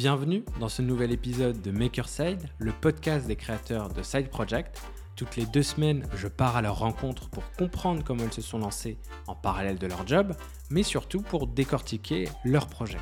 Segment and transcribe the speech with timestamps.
[0.00, 4.80] Bienvenue dans ce nouvel épisode de Makerside, le podcast des créateurs de Side Project.
[5.14, 8.60] Toutes les deux semaines, je pars à leur rencontre pour comprendre comment ils se sont
[8.60, 10.32] lancés en parallèle de leur job,
[10.70, 12.96] mais surtout pour décortiquer leur projet.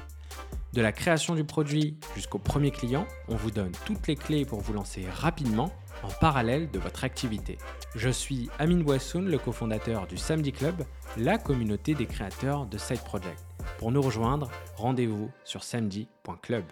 [0.72, 4.60] De la création du produit jusqu'au premier client, on vous donne toutes les clés pour
[4.60, 5.70] vous lancer rapidement
[6.02, 7.58] en parallèle de votre activité.
[7.94, 10.82] Je suis Amine Boissoun, le cofondateur du Samedi Club,
[11.16, 13.46] la communauté des créateurs de Side Project.
[13.78, 16.64] Pour nous rejoindre, rendez-vous sur samedi.club.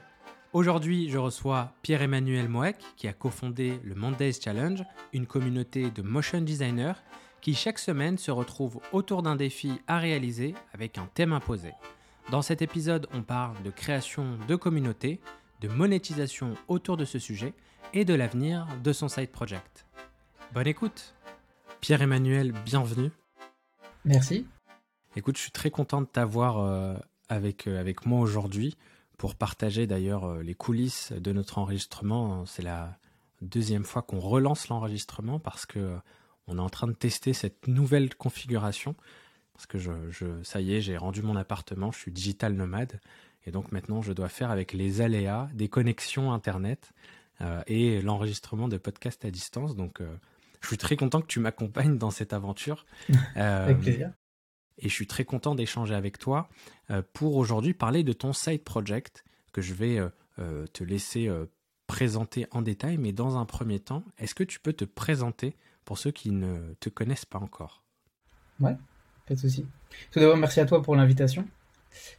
[0.57, 6.41] Aujourd'hui, je reçois Pierre-Emmanuel Moek, qui a cofondé le Mondays Challenge, une communauté de motion
[6.41, 6.95] designers
[7.43, 11.73] qui chaque semaine se retrouvent autour d'un défi à réaliser avec un thème imposé.
[12.31, 15.21] Dans cet épisode, on parle de création de communauté,
[15.61, 17.53] de monétisation autour de ce sujet
[17.93, 19.85] et de l'avenir de son side project.
[20.55, 21.15] Bonne écoute
[21.83, 23.11] Pierre-Emmanuel, bienvenue.
[24.07, 24.47] Merci.
[25.17, 26.95] Écoute, je suis très content de t'avoir euh,
[27.29, 28.79] avec, euh, avec moi aujourd'hui
[29.17, 32.45] pour partager d'ailleurs euh, les coulisses de notre enregistrement.
[32.47, 32.99] C'est la
[33.43, 35.97] deuxième fois qu'on relance l'enregistrement parce que
[36.47, 38.95] on est en train de tester cette nouvelle configuration.
[39.55, 43.01] Parce que je, je ça y est, j'ai rendu mon appartement, je suis digital nomade.
[43.47, 46.93] Et donc maintenant, je dois faire avec les aléas des connexions Internet
[47.67, 49.77] et l'enregistrement de podcasts à distance.
[49.77, 50.01] Donc,
[50.61, 52.87] je suis très content que tu m'accompagnes dans cette aventure.
[53.37, 54.13] avec plaisir.
[54.79, 56.49] Et je suis très content d'échanger avec toi
[56.91, 61.31] euh, pour aujourd'hui parler de ton side project que je vais euh, euh, te laisser
[61.87, 62.99] présenter en détail.
[62.99, 66.75] Mais dans un premier temps, est-ce que tu peux te présenter pour ceux qui ne
[66.81, 67.83] te connaissent pas encore?
[68.61, 68.77] Ouais,
[69.27, 69.67] pas de souci.
[70.11, 71.47] Tout d'abord, merci à toi pour l'invitation.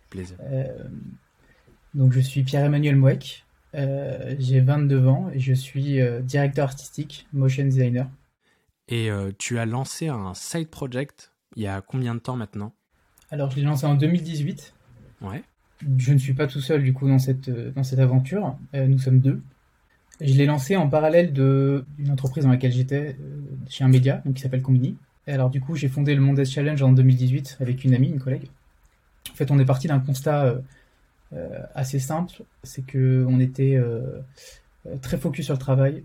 [0.10, 0.38] Plaisir.
[1.94, 3.46] donc, je suis Pierre-Emmanuel Mouek.
[3.74, 8.10] J'ai 22 ans et je suis directeur artistique, motion designer.
[8.88, 12.72] Et tu as lancé un side project il y a combien de temps maintenant?
[13.32, 14.76] Alors, je l'ai lancé en 2018.
[15.22, 15.44] Ouais.
[15.98, 18.56] Je ne suis pas tout seul du coup dans cette, dans cette aventure.
[18.76, 19.42] Euh, nous sommes deux.
[20.22, 24.36] Je l'ai lancé en parallèle d'une entreprise dans laquelle j'étais, euh, chez un média, donc
[24.36, 24.98] qui s'appelle Combini.
[25.26, 28.20] Et alors du coup, j'ai fondé le Mondes Challenge en 2018 avec une amie, une
[28.20, 28.50] collègue.
[29.32, 30.62] En fait, on est parti d'un constat
[31.34, 33.80] euh, assez simple, c'est que on était
[35.02, 36.04] très focus sur le travail.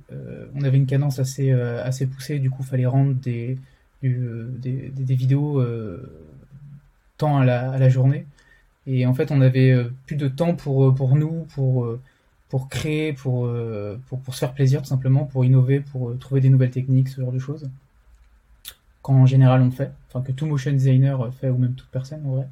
[0.55, 3.59] on avait une cadence assez assez poussée, du coup, fallait rendre des
[4.03, 6.03] des, des, vidéos euh,
[7.19, 8.27] tant à la, journée.
[8.87, 13.47] Et en fait, on avait euh, plus de temps pour, euh, nous, pour, créer, pour,
[13.47, 17.39] se faire plaisir tout simplement, pour innover, pour trouver des nouvelles techniques, ce genre de
[17.39, 17.71] choses.
[19.03, 22.25] Quand en général on fait, enfin que tout motion designer fait, ou même toute personne
[22.25, 22.49] en vrai.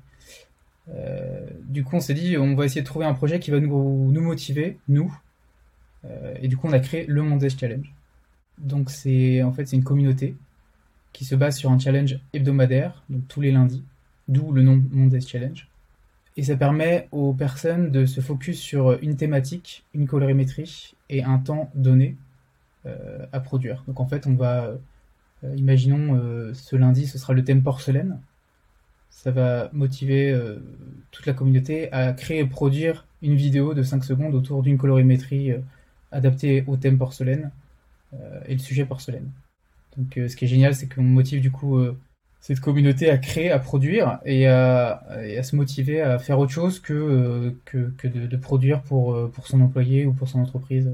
[0.95, 3.61] Euh, du coup, on s'est dit, on va essayer de trouver un projet qui va
[3.61, 5.17] nous, motiver, nous.
[6.05, 7.93] Euh, et du coup, on a créé le Mondes Challenge.
[8.59, 10.35] Donc, c'est en fait c'est une communauté
[11.13, 13.85] qui se base sur un challenge hebdomadaire, donc tous les lundis,
[14.29, 15.69] d'où le nom Mondays Challenge.
[16.37, 21.39] Et ça permet aux personnes de se focus sur une thématique, une colorimétrie et un
[21.39, 22.17] temps donné
[22.87, 23.85] euh, à produire.
[23.87, 24.71] Donc en fait, on va,
[25.45, 28.21] euh, imaginons euh, ce lundi, ce sera le thème porcelaine.
[29.11, 30.35] Ça va motiver
[31.11, 35.51] toute la communauté à créer et produire une vidéo de 5 secondes autour d'une colorimétrie
[36.13, 37.51] adaptée au thème porcelaine
[38.47, 39.29] et le sujet porcelaine.
[39.97, 41.99] Donc euh, ce qui est génial, c'est qu'on motive du coup euh,
[42.41, 45.03] cette communauté à créer, à produire et à,
[45.43, 50.07] se motiver à faire autre chose que, euh, que, de, produire pour, pour son employé
[50.07, 50.91] ou pour son entreprise.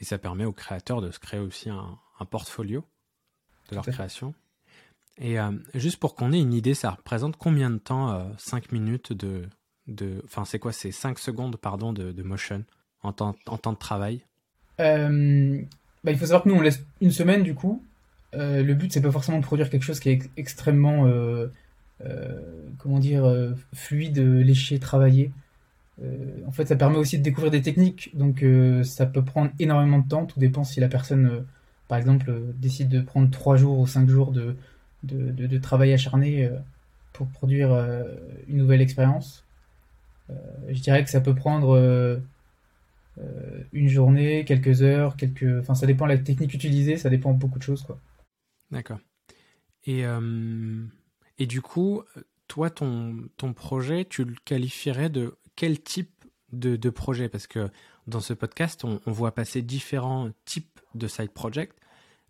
[0.00, 1.98] Et ça permet aux créateurs de se créer aussi un,
[2.30, 2.84] portfolio
[3.70, 4.34] de leur création.
[5.18, 5.36] Et
[5.74, 9.48] juste pour qu'on ait une idée, ça représente combien de temps 5 minutes de,
[9.86, 10.20] de.
[10.24, 12.64] Enfin, c'est quoi C'est 5 secondes, pardon, de, de motion
[13.02, 14.24] en temps, en temps de travail?
[14.78, 17.82] Bah, Il faut savoir que nous, on laisse une semaine du coup
[18.34, 21.48] euh, le but, c'est pas forcément de produire quelque chose qui est extrêmement, euh,
[22.04, 22.40] euh,
[22.78, 23.24] comment dire,
[23.74, 25.32] fluide, léché, travaillé.
[26.46, 28.44] en fait, ça permet aussi de découvrir des techniques, donc
[28.84, 30.26] ça peut prendre énormément de temps.
[30.26, 31.44] Tout dépend si la personne,
[31.88, 34.56] par exemple, décide de prendre 3 jours ou 5 jours de,
[35.02, 36.48] de, travail acharné
[37.12, 37.70] pour produire
[38.48, 39.44] une nouvelle expérience.
[40.68, 42.20] je dirais que ça peut prendre
[43.72, 45.60] une journée, quelques heures, quelques.
[45.60, 47.98] Enfin, ça dépend de la technique utilisée, ça dépend beaucoup de choses, quoi.
[48.70, 48.98] D'accord.
[49.84, 50.84] Et, euh,
[51.38, 52.02] et du coup,
[52.48, 56.10] toi, ton, ton projet, tu le qualifierais de quel type
[56.52, 57.28] de, de projet?
[57.28, 57.68] Parce que
[58.06, 61.76] dans ce podcast, on, voit passer différents types de side project.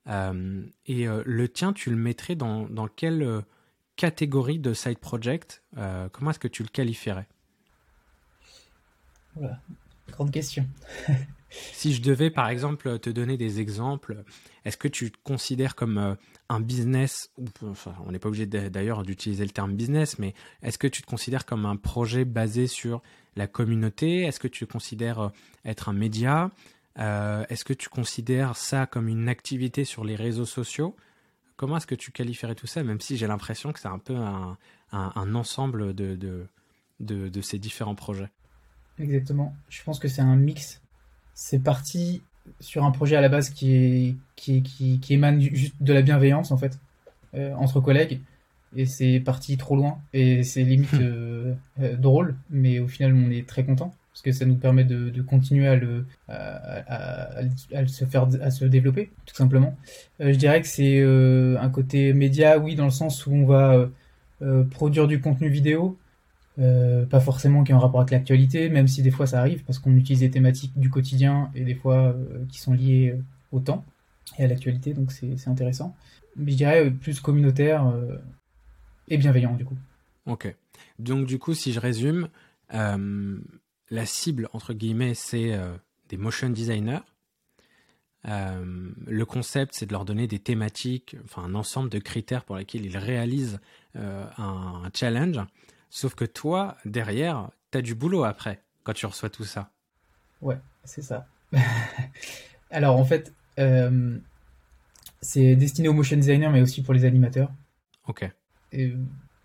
[0.07, 3.43] Euh, et euh, le tien, tu le mettrais dans, dans quelle
[3.97, 5.63] catégorie de side project
[6.13, 7.29] Comment est-ce que tu le qualifierais?
[9.37, 9.61] Voilà,
[10.11, 10.67] grande question.
[11.51, 14.25] Si je devais, par exemple, te donner des exemples,
[14.65, 16.15] est-ce que tu te considères comme euh,
[16.49, 21.03] un business, on n'est pas obligé d'ailleurs d'utiliser le terme business, mais est-ce que tu
[21.03, 23.03] te considères comme un projet basé sur
[23.37, 24.23] la communauté?
[24.23, 25.29] Est-ce que tu considères euh,
[25.65, 26.51] être un média?
[26.99, 30.97] Euh, Est-ce que tu considères ça comme une activité sur les réseaux sociaux?
[31.57, 34.17] Comment est-ce que tu qualifierais tout ça, même si j'ai l'impression que c'est un peu
[34.17, 34.57] un,
[35.35, 38.31] ensemble de ces différents projets?
[38.99, 39.55] Exactement.
[39.69, 40.81] Je pense que c'est un mix
[41.41, 42.21] c'est parti
[42.61, 46.03] sur un projet à la base qui, est, qui, qui, qui émane juste de la
[46.03, 46.79] bienveillance en fait
[47.35, 48.21] euh, entre collègues.
[48.77, 49.99] Et c'est parti trop loin.
[50.13, 52.37] Et c'est limite euh, euh, drôle.
[52.51, 55.67] Mais au final on est très content parce que ça nous permet de, de continuer
[55.67, 56.83] à le à,
[57.75, 59.75] à, se faire à se développer tout simplement.
[60.19, 63.89] Je dirais que c'est un côté média oui dans le sens où on va
[64.71, 65.97] produire du contenu vidéo
[66.59, 69.63] euh, pas forcément qui est en rapport avec l'actualité, même si des fois ça arrive,
[69.65, 73.23] parce qu'on utilise des thématiques du quotidien et des fois euh, qui sont liées euh,
[73.53, 73.85] au temps
[74.39, 75.97] et à l'actualité, donc c'est intéressant.
[76.37, 77.93] Mais je dirais plus communautaire
[79.09, 79.77] et bienveillant du coup.
[80.27, 80.55] Ok.
[81.01, 82.29] Donc du coup, si je résume,
[82.71, 85.59] la cible, entre guillemets, c'est
[86.09, 87.01] des motion designers.
[88.25, 92.87] le concept, c'est de leur donner des thématiques, enfin un ensemble de critères pour lesquels
[92.87, 93.59] ils réalisent
[93.97, 95.41] un, challenge.
[95.91, 99.71] Sauf que toi, derrière, tu as du boulot après, quand tu reçois tout ça.
[100.41, 101.27] Ouais, c'est ça.
[102.71, 104.17] Alors en fait, euh,
[105.21, 107.51] c'est destiné aux motion designers, mais aussi pour les animateurs.
[108.07, 108.31] Ok.
[108.73, 108.99] Il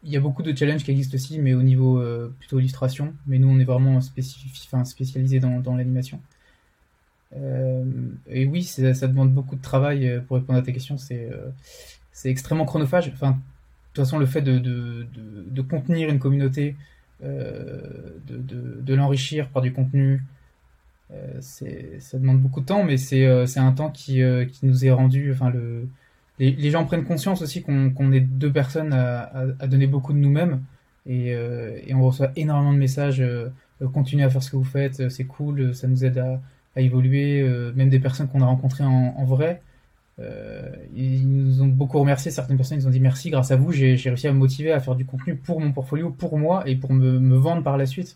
[0.04, 3.16] y a beaucoup de challenges qui existent aussi, mais au niveau euh, plutôt illustration.
[3.26, 6.22] Mais nous, on est vraiment spécialisé dans, dans l'animation.
[7.36, 7.84] Euh,
[8.28, 11.00] et oui, ça, demande beaucoup de travail pour répondre à tes questions.
[11.00, 11.32] C'est
[12.12, 13.12] c'est extrêmement chronophage.
[13.14, 13.40] Enfin,
[13.96, 15.08] toute façon, le fait de, de,
[15.48, 16.76] de, contenir une communauté,
[17.24, 17.80] euh,
[18.28, 20.22] de, l'enrichir par du contenu,
[21.14, 24.22] euh, ça demande beaucoup de temps, mais c'est euh, un temps qui,
[24.52, 25.32] qui, nous est rendu.
[25.32, 25.88] Enfin, le,
[26.40, 30.62] les, gens prennent conscience aussi qu'on est deux personnes à, à, donner beaucoup de nous-mêmes,
[31.08, 33.24] et, et, on reçoit énormément de messages.
[33.94, 36.42] continuez à faire ce que vous faites, c'est cool, ça nous aide à,
[36.76, 37.44] à évoluer.
[37.76, 39.62] même des personnes qu'on a rencontrées en, en vrai.
[40.20, 42.32] Euh, ils nous ont beaucoup remercié.
[42.32, 44.80] Certaines personnes nous ont dit merci, grâce à vous, j'ai réussi à me motiver à
[44.80, 47.86] faire du contenu pour mon portfolio, pour moi et pour me, me vendre par la
[47.86, 48.16] suite.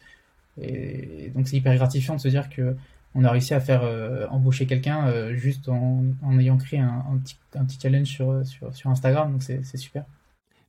[0.62, 2.76] Et, donc c'est hyper gratifiant de se dire que
[3.16, 7.04] on a réussi à faire euh, embaucher quelqu'un euh, juste en, en, ayant créé un,
[7.12, 9.32] un, petit, un, petit, challenge sur, sur, sur Instagram.
[9.32, 10.06] Donc c'est super.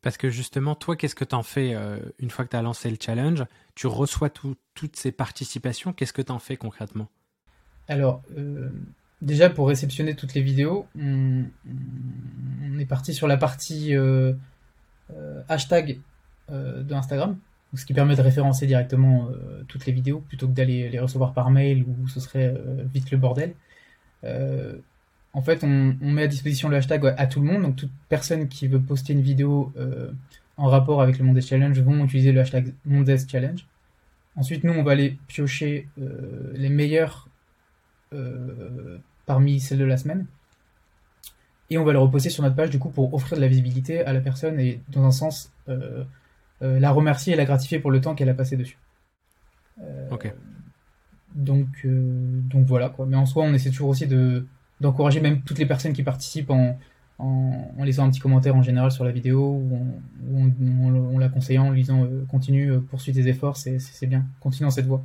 [0.02, 1.76] Parce que justement, toi, qu'est-ce que tu en fais
[2.18, 3.44] une fois que tu as lancé le challenge?
[3.74, 5.92] Tu reçois toutes ces participations.
[5.92, 7.08] Qu'est-ce que tu en fais concrètement?
[7.86, 8.22] Alors,
[9.22, 11.44] déjà pour réceptionner toutes les vidéos, on,
[12.78, 14.32] est parti sur la partie euh,
[15.14, 15.98] euh, hashtag
[16.50, 17.36] euh, de Instagram,
[17.74, 19.28] ce qui permet de référencer directement
[19.68, 22.54] toutes les vidéos plutôt que d'aller les recevoir par mail où ce serait
[22.92, 23.54] vite le bordel.
[24.24, 28.48] en fait, on, met à disposition le hashtag à tout le monde, donc toute personne
[28.48, 29.72] qui veut poster une vidéo
[30.56, 33.64] en rapport avec le Mondes Challenge vont utiliser le hashtag Mondes Challenge.
[34.34, 35.86] Ensuite, nous, on va aller piocher
[36.54, 37.28] les meilleurs
[39.30, 40.26] parmi celles de la semaine.
[41.70, 44.04] Et on va le reposer sur notre page du coup pour offrir de la visibilité
[44.04, 46.02] à la personne et dans un sens euh,
[46.62, 48.76] euh, la remercier et la gratifier pour le temps qu'elle a passé dessus.
[49.80, 50.34] Euh, ok.
[51.36, 53.06] Donc, donc voilà quoi.
[53.06, 54.46] Mais en soi, on essaie toujours aussi de
[54.80, 56.76] d'encourager même toutes les personnes qui participent en,
[57.18, 59.78] en, laissant un petit commentaire en général sur la vidéo ou
[60.34, 64.86] en, la conseillant, en lui disant continue, poursuis tes efforts, c'est bien, continue dans cette
[64.86, 65.04] voie.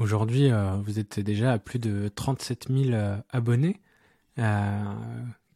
[0.00, 3.76] Aujourd'hui, euh, vous êtes déjà à plus de 37 000 euh, abonnés.
[4.38, 4.94] Euh,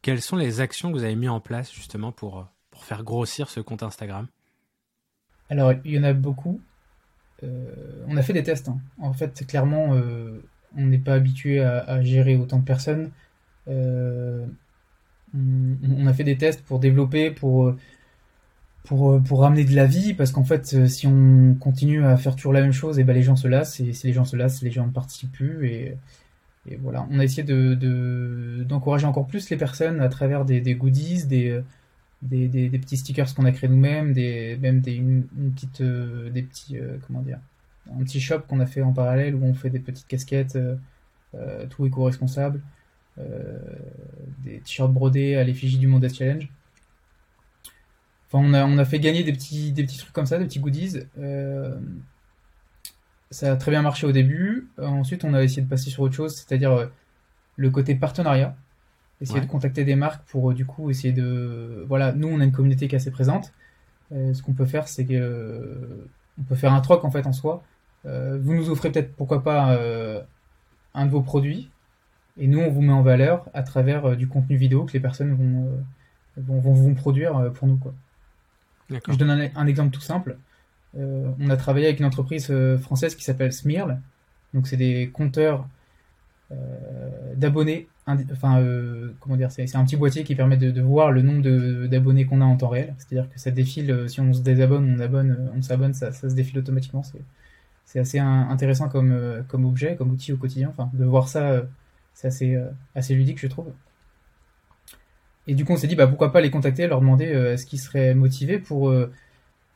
[0.02, 3.48] quelles sont les actions que vous avez mises en place justement pour, pour faire grossir
[3.48, 4.26] ce compte Instagram?
[5.48, 6.60] Alors, il y en a beaucoup.
[7.42, 8.68] on a fait des tests.
[8.68, 8.80] Hein.
[8.98, 9.98] En fait, clairement,
[10.76, 13.12] on n'est pas habitué à, gérer autant de personnes.
[13.66, 14.46] on,
[16.06, 17.74] a fait des tests pour développer, pour
[18.84, 22.16] pour, euh, pour ramener de la vie, parce qu'en fait, euh, si on continue à
[22.16, 24.24] faire toujours la même chose, et ben les gens se lassent, et si les gens
[24.24, 25.96] se lassent, les gens ne participent plus, et,
[26.68, 27.06] et voilà.
[27.10, 31.26] On a essayé de, de, d'encourager encore plus les personnes à travers des, des goodies,
[31.26, 31.62] des, euh,
[32.22, 35.24] des, des, des, petits stickers qu'on a créés nous-mêmes, des, même des, une,
[35.54, 36.76] petite, des petits,
[37.06, 37.38] comment dire,
[37.92, 40.58] un petit shop qu'on a fait en parallèle où on fait des petites casquettes,
[41.36, 42.60] euh, tout éco-responsable,
[43.18, 43.58] euh,
[44.44, 46.48] des t-shirts brodés à l'effigie du Monde Challenge
[48.38, 51.00] on a, fait gagner des petits, des petits trucs comme ça, des petits goodies.
[51.18, 51.78] Euh,
[53.30, 54.68] ça a très bien marché au début.
[54.78, 56.86] ensuite, on a essayé de passer sur autre chose, c'est-à-dire euh,
[57.56, 58.56] le côté partenariat.
[59.20, 61.84] Essayer de contacter des marques pour euh, du coup essayer de.
[61.88, 63.52] Voilà, nous, on a une communauté qui est assez présente.
[64.10, 67.62] ce qu'on peut faire, c'est que on peut faire un troc en fait en soi.
[68.04, 69.78] vous nous offrez peut-être, pourquoi pas,
[70.94, 71.70] un de vos produits
[72.36, 75.32] et nous, on vous met en valeur à travers du contenu vidéo que les personnes
[75.34, 75.84] vont,
[76.36, 77.76] vont, vont, vont produire pour nous.
[77.76, 77.94] Quoi.
[78.90, 80.36] Je donne un, exemple tout simple.
[80.94, 83.98] on a travaillé avec une entreprise française qui s'appelle Smirl.
[84.52, 85.66] Donc, c'est des compteurs
[87.36, 91.86] d'abonnés enfin euh, comment dire c'est un petit boîtier qui permet de, voir le nombre
[91.86, 92.94] d'abonnés qu'on a en temps réel.
[92.98, 95.62] C'est à dire que ça défile euh, si on se désabonne on abonne euh, on
[95.62, 97.02] s'abonne ça, se défile automatiquement.
[97.86, 100.70] C'est assez intéressant comme comme objet comme outil au quotidien.
[100.70, 101.62] Enfin de voir ça
[102.12, 102.58] c'est assez
[102.94, 103.66] assez ludique je trouve
[105.46, 107.80] et du coup on s'est dit bah pourquoi pas les contacter leur demander est-ce qu'ils
[107.80, 108.94] seraient motivés pour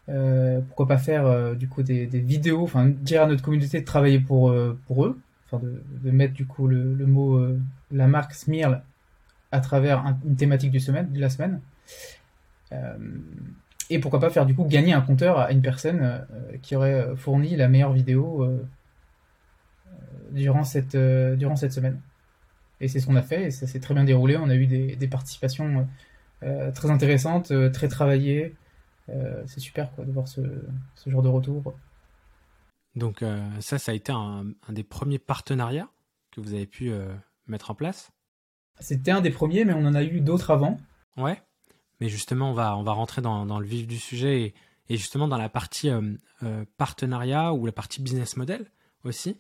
[0.07, 4.19] pourquoi pas faire du coup des, des vidéos enfin dire à notre communauté de travailler
[4.19, 4.55] pour
[4.87, 5.19] pour eux
[5.51, 7.61] enfin de, mettre du coup le, mot, euh,
[7.91, 8.83] la marque Smirl
[9.51, 11.61] à travers une thématique du semaine, de la semaine.
[12.73, 12.97] Euh,
[13.89, 16.19] et pourquoi pas faire du coup gagner un compteur à une personne euh,
[16.61, 18.47] qui aurait fourni la meilleure vidéo
[20.33, 21.99] durant, cette, durant cette semaine.
[22.81, 24.37] Et c'est ce qu'on a fait et ça s'est très bien déroulé.
[24.37, 25.87] On a eu des, participations
[26.41, 28.55] très intéressantes, très travaillées.
[29.47, 30.41] c'est super quoi, de voir ce,
[30.95, 31.75] ce genre de retour.
[32.99, 35.89] Donc euh, ça, ça a été un, des premiers partenariats
[36.33, 37.15] que vous avez pu euh,
[37.47, 38.11] mettre en place?
[38.81, 40.79] C'était un des premiers, mais on en a eu d'autres avant.
[41.17, 41.41] Ouais,
[42.01, 44.55] mais justement, on va, on va rentrer dans, le vif du sujet
[44.89, 48.71] et, justement dans la partie euh, partenariat ou la partie business model
[49.05, 49.37] aussi.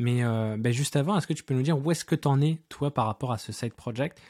[0.00, 2.40] Mais ben, juste avant, est-ce que tu peux nous dire où est-ce que tu en
[2.40, 4.20] es, toi, par rapport à ce side project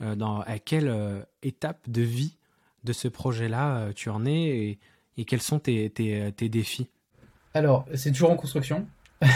[0.00, 0.90] dans, À quelle
[1.42, 2.34] étape de vie
[2.84, 4.78] de ce projet-là tu en es
[5.16, 5.90] et, quels sont tes
[6.40, 6.88] défis?
[7.54, 8.86] Alors, c'est toujours en construction.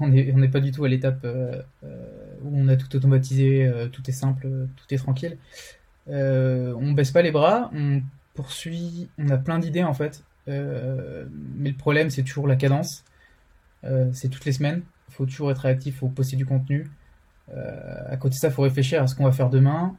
[0.00, 3.66] on n'est on pas du tout à l'étape euh, euh, où on a tout automatisé,
[3.66, 5.38] euh, tout est simple, tout est tranquille.
[6.06, 8.02] on baisse pas les bras, on
[8.34, 10.22] poursuit, on a plein d'idées en fait.
[10.46, 13.04] mais le problème, c'est toujours la cadence.
[14.12, 14.82] C'est toutes les semaines.
[15.08, 16.90] Il faut toujours être réactif, il faut poster du contenu.
[17.54, 19.96] à côté de ça, il faut réfléchir à ce qu'on va faire demain,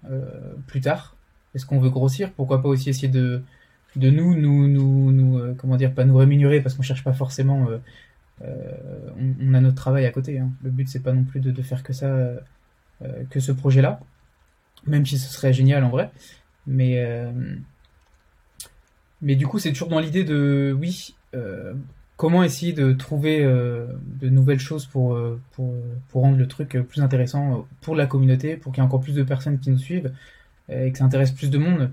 [0.68, 1.16] plus tard.
[1.56, 2.32] Est-ce qu'on veut grossir?
[2.34, 3.42] Pourquoi pas aussi essayer de,
[3.96, 7.14] de nous, nous, nous, nous euh, comment dire, pas nous rémunérer parce qu'on cherche pas
[7.14, 7.68] forcément.
[7.70, 7.78] Euh,
[8.44, 9.10] euh,
[9.42, 10.38] on, a notre travail à côté.
[10.38, 10.52] Hein.
[10.64, 12.30] Le but c'est pas non plus de, faire que ça,
[13.32, 14.00] que ce projet-là,
[14.86, 16.12] même si ce serait génial en vrai.
[16.68, 17.04] Mais
[19.22, 21.16] mais du coup c'est toujours dans l'idée de oui.
[22.18, 25.16] Comment essayer de trouver de nouvelles choses pour,
[25.52, 25.74] pour,
[26.10, 29.14] pour rendre le truc plus intéressant pour la communauté, pour qu'il y ait encore plus
[29.14, 30.12] de personnes qui nous suivent
[30.68, 31.92] et que ça intéresse plus de monde.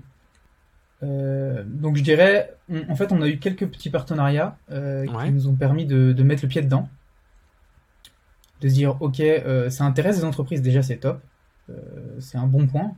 [1.03, 2.55] Euh, donc je dirais,
[2.89, 6.43] en fait, on a eu quelques petits partenariats euh, qui nous ont permis de, mettre
[6.43, 6.89] le pied dedans,
[8.61, 11.21] de se dire, ok, euh, ça intéresse les entreprises, déjà c'est top,
[12.19, 12.93] c'est un bon point,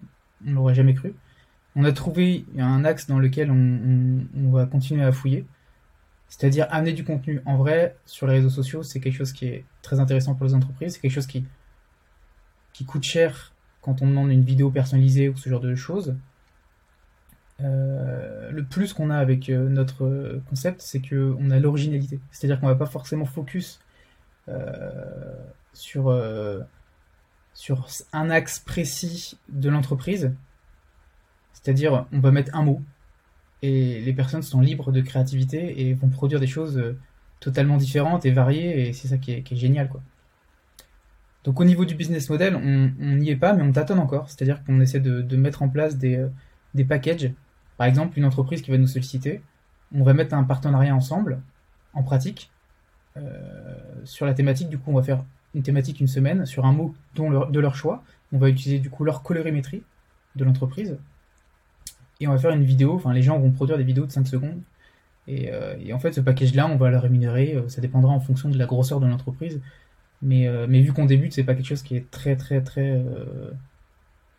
[0.45, 1.13] on l'aurait jamais cru.
[1.75, 5.45] On a trouvé un axe dans lequel on, va continuer à fouiller,
[6.29, 7.41] c'est-à-dire amener du contenu.
[7.45, 10.53] En vrai, sur les réseaux sociaux, c'est quelque chose qui est très intéressant pour les
[10.53, 11.45] entreprises, c'est quelque chose qui,
[12.73, 16.15] qui coûte cher quand on demande une vidéo personnalisée ou ce genre de choses.
[17.61, 22.19] Euh, le plus qu'on a avec euh, notre concept, c'est qu'on a l'originalité.
[22.31, 23.79] C'est-à-dire qu'on va pas forcément focus
[24.49, 25.33] euh,
[25.73, 26.13] sur,
[27.53, 30.33] sur un axe précis de l'entreprise.
[31.53, 32.81] C'est-à-dire, on va mettre un mot
[33.61, 36.95] et les personnes sont libres de créativité et vont produire des choses
[37.39, 40.01] totalement différentes et variées et c'est ça qui est, génial quoi.
[41.43, 44.29] Donc au niveau du business model, on n'y est pas mais on tâtonne encore.
[44.29, 46.25] C'est-à-dire qu'on essaie de, mettre en place des,
[46.73, 47.31] des packages
[47.77, 49.41] par exemple, une entreprise qui va nous solliciter,
[49.93, 51.41] on va mettre un partenariat ensemble,
[51.93, 52.51] en pratique,
[53.15, 53.21] euh,
[54.03, 54.67] sur la thématique.
[54.69, 55.23] Du coup, on va faire
[55.53, 58.03] une thématique une semaine sur un mot de leur choix.
[58.33, 59.83] On va utiliser du coup leur colorimétrie
[60.35, 60.97] de l'entreprise.
[62.19, 64.27] Et on va faire une vidéo, enfin les gens vont produire des vidéos de 5
[64.27, 64.61] secondes.
[65.27, 67.55] Et, euh, en fait, ce package-là, on va le rémunérer.
[67.55, 69.61] Euh, ça dépendra en fonction de la grosseur de l'entreprise.
[70.21, 73.05] Mais, mais vu qu'on débute, c'est pas quelque chose qui est très très très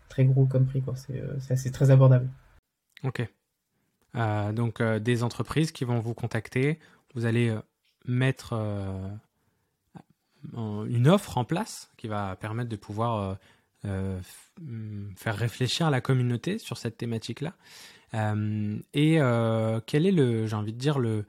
[0.09, 0.83] très gros comme prix.
[0.97, 2.29] C'est assez très abordable.
[3.05, 3.25] Ok.
[4.15, 6.79] Euh, donc euh, des entreprises qui vont vous contacter,
[7.15, 7.61] vous allez euh,
[8.07, 8.55] mettre
[10.55, 13.37] une offre en place qui va permettre de pouvoir
[13.85, 17.55] faire réfléchir la communauté sur cette thématique-là.
[18.15, 19.19] et
[19.87, 21.25] quel est le, j'ai envie de dire, le,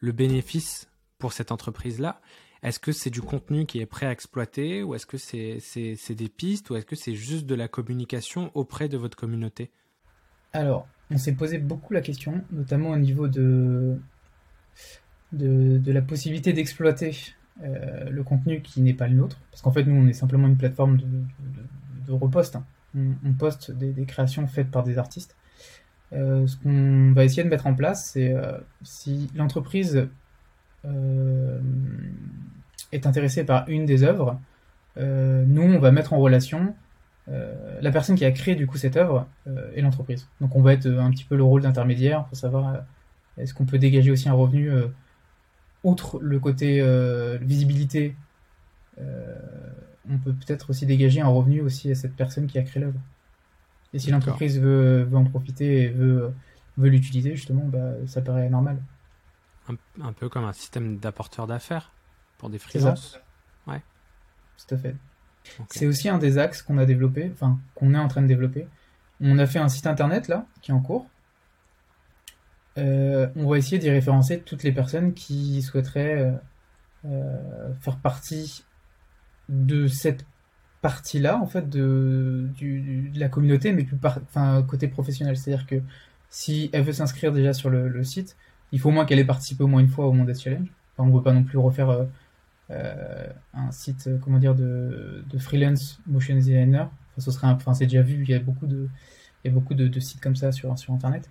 [0.00, 2.20] le bénéfice pour cette entreprise-là?
[2.62, 6.14] Est-ce que c'est du contenu qui est prêt à exploiter ou est-ce que c'est, c'est
[6.14, 9.72] des pistes ou est-ce que c'est juste de la communication auprès de votre communauté?
[10.52, 13.98] Alors, on s'est posé beaucoup la question, notamment au niveau de,
[15.32, 17.16] de, la possibilité d'exploiter
[17.62, 19.40] euh, le contenu qui n'est pas le nôtre.
[19.50, 21.06] Parce qu'en fait, nous, on est simplement une plateforme de,
[22.08, 22.56] repost.
[22.56, 22.64] Hein.
[22.94, 25.36] On, poste des, créations faites par des artistes.
[26.12, 30.08] Euh, ce qu'on va essayer de mettre en place, c'est euh, si l'entreprise
[32.92, 34.40] est intéressée par une des œuvres,
[34.96, 36.74] nous, on va mettre en relation
[37.28, 39.28] la personne qui a créé du coup cette œuvre
[39.74, 40.26] et l'entreprise.
[40.40, 42.82] Donc, on va être un petit peu le rôle d'intermédiaire pour savoir
[43.38, 44.72] est-ce qu'on peut dégager aussi un revenu
[45.84, 46.84] outre le côté
[47.40, 48.16] visibilité
[50.08, 53.00] on peut peut-être aussi dégager un revenu aussi à cette personne qui a créé l'œuvre.
[53.92, 56.32] Et si l'entreprise veut, veut, en profiter et veut,
[56.78, 58.82] veut l'utiliser, justement, bah, ça paraît normal.
[60.00, 61.92] Un, peu comme un système d'apporteur d'affaires
[62.38, 63.20] pour des freelances.
[63.66, 63.82] Ouais.
[64.56, 64.96] Tout à fait.
[65.70, 68.66] C'est aussi un des axes qu'on a développé, enfin, qu'on est en train de développer.
[69.20, 71.06] On a fait un site internet là, qui est en cours.
[72.78, 76.32] Euh, on va essayer d'y référencer toutes les personnes qui souhaiteraient euh,
[77.04, 78.64] euh, faire partie
[79.52, 80.26] de cette
[80.80, 82.48] partie-là, en fait, de,
[83.14, 83.96] la communauté, mais plus
[84.66, 85.36] côté professionnel.
[85.36, 85.76] C'est-à-dire que
[86.28, 88.36] si elle veut s'inscrire déjà sur le, site,
[88.72, 90.68] il faut au moins qu'elle ait participé au moins une fois au Mondes Challenge.
[90.92, 92.04] Enfin, on ne veut pas non plus refaire euh,
[92.70, 96.90] euh, un site, euh, comment dire, de, freelance motion designer.
[97.16, 98.88] Enfin, serait enfin, c'est déjà vu, il y a beaucoup de,
[99.44, 101.30] il y a beaucoup de, sites comme ça sur, sur Internet.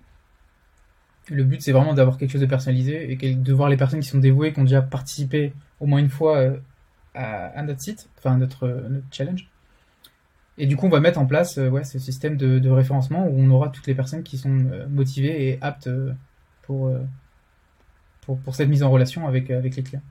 [1.28, 4.08] Le but, c'est vraiment d'avoir quelque chose de personnalisé et de voir les personnes qui
[4.08, 6.56] sont dévouées, qui ont déjà participé au moins une fois
[7.14, 9.48] à, notre site, enfin notre, notre, challenge.
[10.58, 13.38] Et du coup, on va mettre en place euh, ouais, ce système de, référencement où
[13.38, 16.12] on aura toutes les personnes qui sont euh, motivées et aptes euh,
[16.62, 16.92] pour,
[18.20, 20.02] pour, cette mise en relation avec, avec les clients.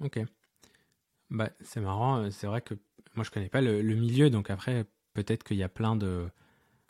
[0.00, 0.20] Ok.
[1.30, 2.74] Bah, c'est marrant, c'est vrai que
[3.14, 4.84] moi je connais pas le, milieu, donc après
[5.14, 6.28] peut-être qu'il y a plein de,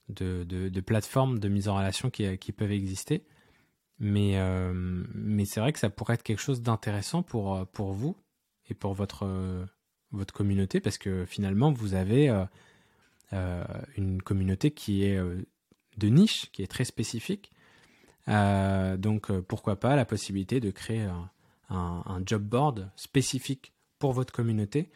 [0.08, 3.24] de, de, plateformes de mise en relation qui, qui peuvent exister.
[4.00, 4.36] Mais,
[5.14, 8.16] mais c'est vrai que ça pourrait être quelque chose d'intéressant pour, pour vous
[8.74, 9.64] pour votre, euh,
[10.10, 12.44] votre communauté parce que finalement vous avez euh,
[13.32, 13.64] euh,
[13.96, 15.18] une communauté qui est
[15.96, 17.50] de niche, qui est très spécifique.
[18.26, 21.08] donc pourquoi pas la possibilité de créer
[21.68, 24.90] un, job board spécifique pour votre communauté.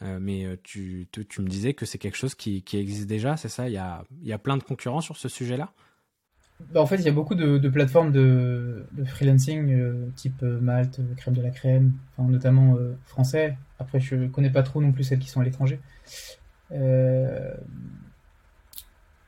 [0.00, 3.68] mais tu, tu, me disais que c'est quelque chose qui, qui existe déjà, c'est ça?
[3.68, 5.72] Il y, a, il y a plein de concurrents sur ce sujet-là?
[6.60, 10.98] Bah, en fait, il y a beaucoup de, plateformes de, freelancing, euh, type euh, Malte,
[10.98, 13.56] euh, Crème de la Crème, notamment français.
[13.78, 15.78] Après, je connais pas trop non plus celles qui sont à l'étranger.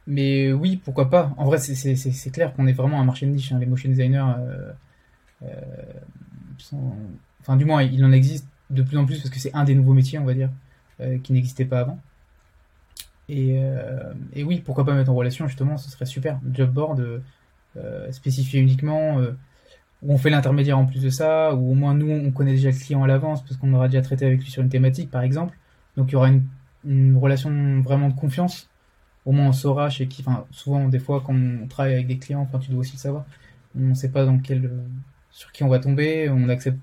[0.07, 1.33] mais oui, pourquoi pas.
[1.37, 3.52] En vrai, c'est clair qu'on est vraiment un marché de niche.
[3.52, 3.59] Hein.
[3.59, 4.35] Les motion designers,
[7.40, 9.74] enfin, du moins, il en existe de plus en plus parce que c'est un des
[9.74, 10.50] nouveaux métiers, on va dire,
[11.22, 12.00] qui n'existait pas avant.
[13.31, 16.40] Euh, et, oui, pourquoi pas mettre en relation, justement, ce serait super.
[16.53, 17.23] Job board
[17.77, 19.33] euh, spécifié uniquement, euh,
[20.03, 22.71] où on fait l'intermédiaire en plus de ça, ou au moins nous, on connaît déjà
[22.71, 25.23] le client à l'avance, parce qu'on aura déjà traité avec lui sur une thématique, par
[25.23, 25.57] exemple.
[25.97, 26.31] Donc il y aura
[26.85, 27.51] une, relation
[27.83, 28.69] vraiment de confiance.
[29.27, 32.40] Au moins on saura chez qui, souvent des fois quand on travaille avec des clients,
[32.40, 33.27] enfin tu dois aussi le savoir,
[33.77, 34.27] on ne sait pas
[35.31, 36.79] sur qui on va tomber, on accepte,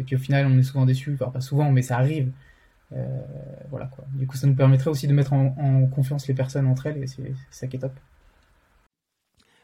[0.00, 2.32] et puis au final on est souvent déçu, enfin pas souvent, mais ça arrive.
[2.92, 3.06] Euh,
[3.70, 4.04] voilà quoi.
[4.14, 7.06] Du coup, ça nous permettrait aussi de mettre en, confiance les personnes entre elles et
[7.06, 7.92] c'est ça qui est top.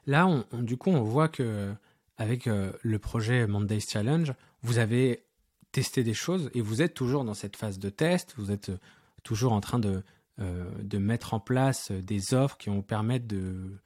[0.07, 1.73] Là, on, du coup, on voit que
[2.17, 4.33] avec euh, le projet Mondays Challenge,
[4.63, 5.25] vous avez
[5.71, 8.35] testé des choses et vous êtes toujours dans cette phase de test.
[8.37, 8.79] Vous êtes euh,
[9.23, 10.03] toujours en train de,
[10.39, 13.79] de mettre en place des offres qui vont permettre de,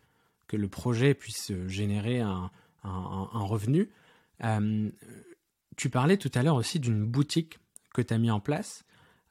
[0.46, 2.50] que le projet puisse générer un,
[2.84, 3.90] un, revenu.
[5.76, 7.58] tu parlais tout à l'heure aussi d'une boutique
[7.92, 8.85] que tu as mis en place.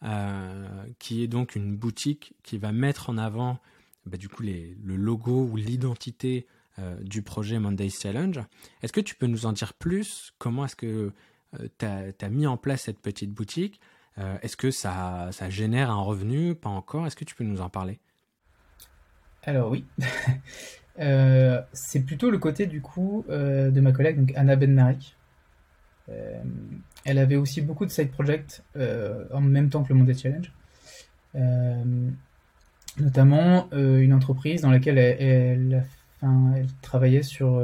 [0.06, 0.68] Euh,
[1.00, 3.58] qui est donc une boutique qui va mettre en avant
[4.06, 6.46] bah, du coup le logo ou l'identité
[6.78, 8.40] euh, du projet Mondays Challenge.
[8.84, 10.32] Est-ce que tu peux nous en dire plus?
[10.38, 11.12] Comment est-ce que
[11.60, 11.86] euh, tu
[12.26, 13.80] as, mis en place cette petite boutique?
[14.42, 16.56] Est-ce que ça, ça, génère un revenu?
[16.56, 17.06] Pas encore?
[17.06, 18.00] Est-ce que tu peux nous en parler?
[19.44, 19.84] Alors oui.
[21.74, 25.18] c'est plutôt le côté du coup de ma collègue donc Anna Benmarek
[27.06, 30.52] elle avait aussi beaucoup de side projects euh, en même temps que le Monday Challenge.
[31.36, 32.10] Euh,
[32.98, 35.86] notamment euh, une entreprise dans laquelle elle,
[36.22, 37.62] elle, travaillait sur,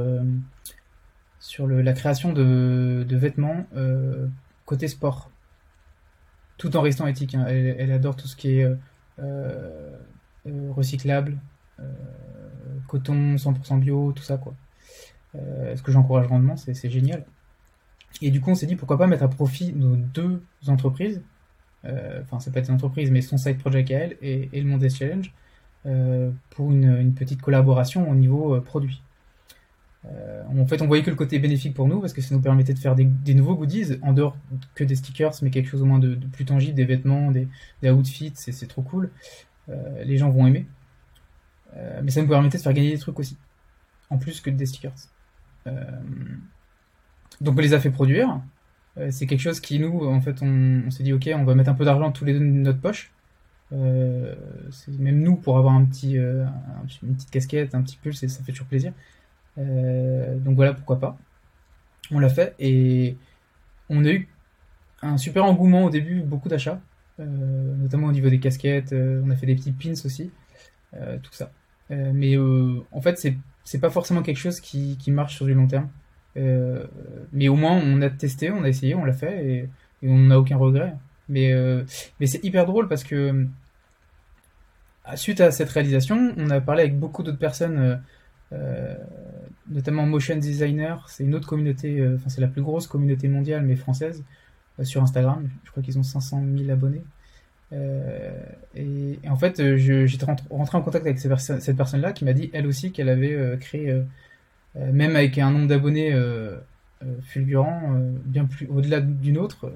[1.39, 3.65] sur la création de, vêtements
[4.65, 5.31] côté sport,
[6.57, 7.33] tout en restant éthique.
[7.33, 7.45] Hein.
[7.47, 8.67] Elle, adore tout ce qui est
[10.45, 11.37] recyclable,
[12.87, 14.53] coton 100% bio, tout ça quoi.
[15.33, 17.25] ce que j'encourage grandement, c'est génial.
[18.21, 21.21] Et du coup, on s'est dit pourquoi pas mettre à profit nos deux entreprises,
[21.85, 24.87] euh, enfin, c'est pas des entreprises, mais son side project à elle et, le Mondes
[24.89, 25.33] Challenge,
[25.85, 29.01] euh, pour une, petite collaboration au niveau euh, produit.
[30.03, 32.73] en fait, on voyait que le côté bénéfique pour nous parce que ça nous permettait
[32.73, 34.37] de faire des, nouveaux goodies en dehors
[34.75, 37.47] que des stickers, mais quelque chose au moins de, plus tangible, des vêtements, des,
[37.81, 39.11] des outfits, c'est trop cool.
[40.03, 40.65] les gens vont aimer.
[42.03, 43.37] mais ça nous permettait de faire gagner des trucs aussi,
[44.09, 44.93] en plus que des stickers.
[47.41, 48.39] Donc on les a fait produire.
[49.09, 51.73] c'est quelque chose qui nous, en fait, on, s'est dit ok, on va mettre un
[51.73, 53.11] peu d'argent tous les deux de notre poche.
[53.71, 58.67] même nous pour avoir un petit, une petite casquette, un petit pull, ça fait toujours
[58.67, 58.93] plaisir.
[59.57, 61.17] donc voilà, pourquoi pas.
[62.11, 63.17] On l'a fait et
[63.89, 64.27] on a eu
[65.01, 66.79] un super engouement au début, beaucoup d'achats,
[67.17, 68.93] notamment au niveau des casquettes.
[68.93, 70.31] on a fait des petits pins aussi,
[70.93, 71.51] tout ça.
[71.89, 73.17] mais en fait,
[73.63, 75.89] c'est pas forcément quelque chose qui, marche sur du long terme.
[76.37, 76.85] Euh,
[77.33, 79.69] mais au moins, on a testé, on a essayé, on l'a fait et,
[80.03, 80.95] on n'a aucun regret.
[81.29, 81.83] Mais, euh,
[82.19, 83.45] mais c'est hyper drôle parce que
[85.15, 88.01] suite à cette réalisation, on a parlé avec beaucoup d'autres personnes,
[88.53, 88.95] euh,
[89.69, 91.05] notamment Motion Designer.
[91.09, 94.23] C'est une autre communauté, enfin c'est la plus grosse communauté mondiale, mais française,
[94.83, 95.49] sur Instagram.
[95.63, 97.03] Je crois qu'ils ont 500 000 abonnés.
[97.73, 98.31] Euh,
[98.75, 102.67] et, en fait, euh, j'étais rentré en contact avec cette personne-là qui m'a dit elle
[102.67, 104.01] aussi qu'elle avait euh, créé,
[104.75, 106.15] même avec un nombre d'abonnés
[107.23, 109.71] fulgurant, bien plus au-delà d'une autre,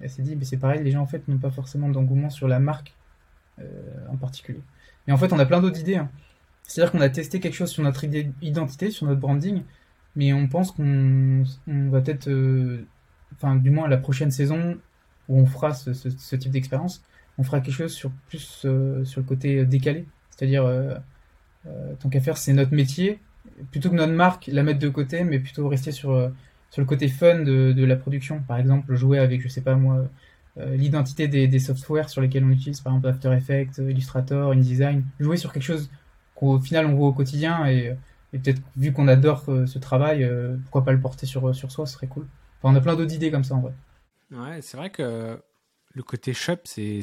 [0.00, 2.48] elle s'est dit mais c'est pareil, les gens en fait n'ont pas forcément d'engouement sur
[2.48, 2.94] la marque
[4.08, 4.60] en particulier.
[5.06, 5.96] Mais en fait, on a plein d'autres idées.
[5.96, 6.10] Hein.
[6.62, 8.04] C'est-à-dire qu'on a testé quelque chose sur notre
[8.42, 9.62] identité, sur notre branding,
[10.16, 12.30] mais on pense qu'on va peut-être,
[13.36, 14.76] enfin, du moins la prochaine saison
[15.28, 17.02] où on fera ce type d'expérience,
[17.38, 20.06] on fera quelque chose sur plus euh, sur le côté décalé.
[20.30, 20.94] C'est-à-dire, euh,
[21.66, 23.18] euh, tant qu'à faire, c'est notre métier.
[23.70, 26.30] Plutôt que notre marque, la mettre de côté, mais plutôt rester sur,
[26.70, 28.40] sur le côté fun de, de la production.
[28.42, 30.08] Par exemple, jouer avec, je sais pas moi,
[30.56, 35.04] l'identité des, des softwares sur lesquels on utilise, par exemple After Effects, Illustrator, InDesign.
[35.20, 35.90] Jouer sur quelque chose
[36.34, 37.94] qu'au final on voit au quotidien et,
[38.32, 40.28] peut-être vu qu'on adore ce travail,
[40.62, 42.26] pourquoi pas le porter sur, sur soi, ce serait cool.
[42.60, 43.72] Enfin, on a plein d'autres idées comme ça en vrai.
[44.32, 45.38] Ouais, c'est vrai que
[45.92, 47.02] le côté shop, c'est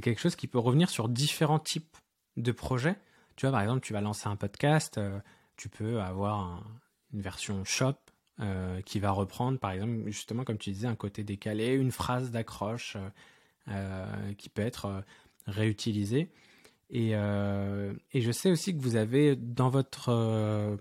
[0.00, 1.96] quelque chose qui peut revenir sur différents types
[2.36, 2.96] de projets.
[3.36, 5.18] Tu vois, par exemple, tu vas lancer un podcast, euh,
[5.56, 6.64] tu peux avoir
[7.12, 7.94] une version shop
[8.40, 12.30] euh, qui va reprendre, par exemple, justement, comme tu disais, un côté décalé, une phrase
[12.30, 12.96] d'accroche
[13.68, 15.02] euh, qui peut être
[15.46, 16.30] réutilisée.
[16.90, 20.78] Et, je sais aussi que vous avez, dans votre,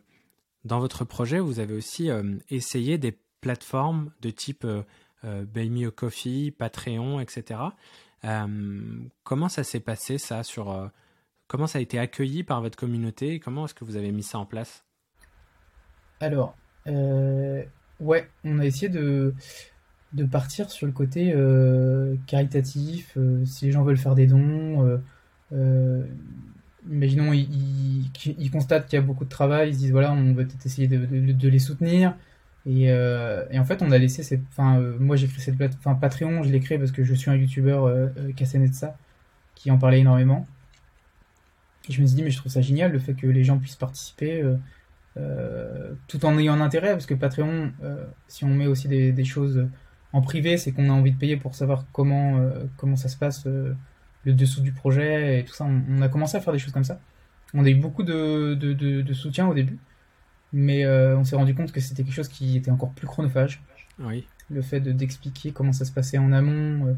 [0.63, 2.09] dans votre projet, vous avez aussi
[2.49, 4.67] essayé des plateformes de type
[5.23, 7.61] Buy Me Coffee, Patreon, etc.
[9.23, 10.91] Comment ça s'est passé ça sur
[11.53, 14.39] comment ça a été accueilli par votre communauté Comment est-ce que vous avez mis ça
[14.39, 14.83] en place?
[16.19, 19.35] Alors, ouais, on a essayé de,
[20.13, 21.31] de partir sur le côté
[22.25, 23.15] caritatif.
[23.45, 24.99] si les gens veulent faire des dons,
[26.89, 30.45] imaginons, ils, constatent qu'il y a beaucoup de travail, ils se disent voilà, on va
[30.45, 32.15] peut-être essayer de les soutenir.
[32.65, 34.41] Et, euh, en fait, on a laissé cette.
[34.59, 35.99] Euh, moi j'ai créé cette plateforme.
[35.99, 38.97] Patreon, je l'ai créé parce que je suis un youtubeur euh, euh ça
[39.55, 40.47] qui en parlait énormément.
[41.89, 43.57] Et je me suis dit, mais je trouve ça génial le fait que les gens
[43.57, 44.43] puissent participer
[46.07, 46.91] tout en ayant un intérêt.
[46.91, 47.71] Parce que Patreon,
[48.27, 49.67] si on met aussi des, des choses
[50.13, 52.39] en privé, c'est qu'on a envie de payer pour savoir comment,
[52.77, 55.65] comment ça se passe, le dessous du projet et tout ça.
[55.65, 56.99] On, a commencé à faire des choses comme ça.
[57.53, 59.77] On a eu beaucoup de, de, de, de soutien au début.
[60.53, 63.61] Mais euh, on s'est rendu compte que c'était quelque chose qui était encore plus chronophage.
[63.99, 64.25] Oui.
[64.49, 66.93] Le fait d'expliquer comment ça se passait en amont, euh,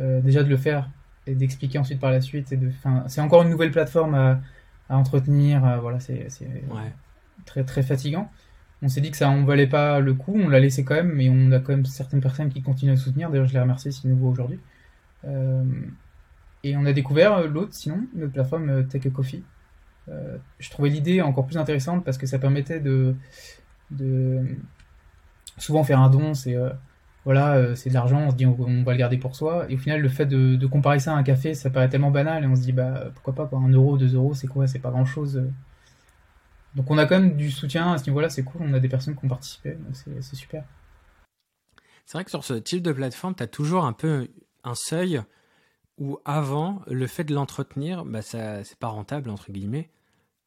[0.00, 0.90] euh, déjà de le faire
[1.28, 2.52] et d'expliquer ensuite par la suite.
[2.52, 2.70] Et de,
[3.06, 4.40] c'est encore une nouvelle plateforme à,
[4.88, 5.80] à entretenir.
[5.80, 6.28] voilà, c'est
[7.44, 8.30] très très fatigant.
[8.80, 10.34] On s'est dit que ça en valait pas le coup.
[10.36, 12.96] On l'a laissé quand même, mais on a quand même certaines personnes qui continuent à
[12.96, 13.30] soutenir.
[13.30, 14.60] D'ailleurs, je les remercie si nouveau aujourd'hui.
[16.64, 19.44] et on a découvert l'autre, sinon, notre plateforme Take a Coffee,
[20.10, 23.14] euh, je trouvais l'idée encore plus intéressante parce que ça permettait de,
[23.90, 24.40] de
[25.58, 26.70] souvent faire un don, c'est euh,
[27.24, 29.66] voilà, euh, c'est de l'argent, on se dit on, va le garder pour soi.
[29.68, 32.44] Et au final, le fait de, comparer ça à un café, ça paraît tellement banal
[32.44, 34.78] et on se dit bah pourquoi pas quoi, un euro, deux euros, c'est quoi, c'est
[34.78, 35.42] pas grand chose.
[36.74, 38.88] Donc on a quand même du soutien à ce niveau-là, c'est cool, on a des
[38.88, 40.64] personnes qui ont participé, c'est super.
[42.06, 44.28] C'est vrai que sur ce type de plateforme, tu as toujours un peu
[44.64, 45.20] un seuil
[45.98, 49.90] où avant, le fait de l'entretenir, bah ça c'est pas rentable entre guillemets.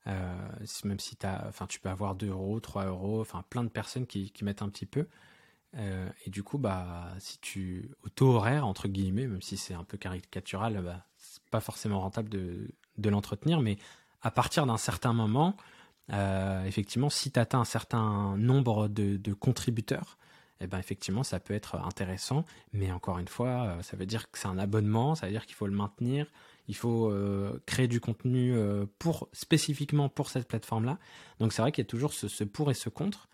[0.08, 0.36] Euh,
[0.84, 4.64] même si tu peux avoir 2 euros, 3 euros, plein de personnes qui, qui mettent
[4.64, 5.08] un petit peu.
[5.78, 9.74] Euh, et du coup, bah, si tu au taux horaire entre guillemets, même si c'est
[9.74, 13.78] un peu caricatural, bah, c'est pas forcément rentable de, l'entretenir, mais
[14.22, 15.56] à partir d'un certain moment,
[16.12, 20.18] euh, effectivement, si tu atteins un certain nombre de, contributeurs,
[20.60, 22.46] eh ben effectivement, ça peut être intéressant.
[22.74, 25.56] Mais encore une fois, ça veut dire que c'est un abonnement, ça veut dire qu'il
[25.56, 26.28] faut le maintenir,
[26.72, 31.00] il faut euh, créer du contenu euh, pour spécifiquement pour cette plateforme-là.
[31.40, 33.28] Donc c'est vrai qu'il y a toujours ce, pour et ce contre.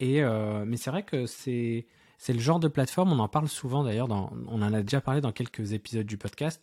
[0.00, 1.86] Et euh, mais c'est vrai que c'est
[2.18, 5.20] c'est le genre de plateforme, on en parle souvent d'ailleurs, on en a déjà parlé
[5.20, 6.62] dans quelques épisodes du podcast,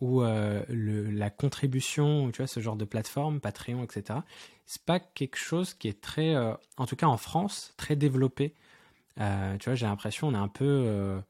[0.00, 4.20] où le, la contribution, tu vois, ce genre de plateforme, Patreon, etc.,
[4.64, 6.36] c'est pas quelque chose qui est très,
[6.76, 8.54] en tout cas en France, très développé.
[9.16, 11.20] tu vois, j'ai l'impression on est un peu,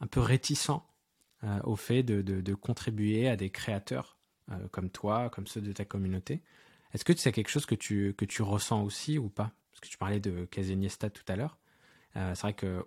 [0.00, 0.70] un peu réticent
[1.64, 4.18] au fait de, de, contribuer à des créateurs
[4.70, 6.42] comme toi, comme ceux de ta communauté.
[6.94, 9.52] Est-ce que c'est quelque chose que tu, que tu ressens aussi ou pas?
[9.80, 11.58] Parce que tu parlais de Casiniesta tout à l'heure.
[12.14, 12.84] c'est vrai que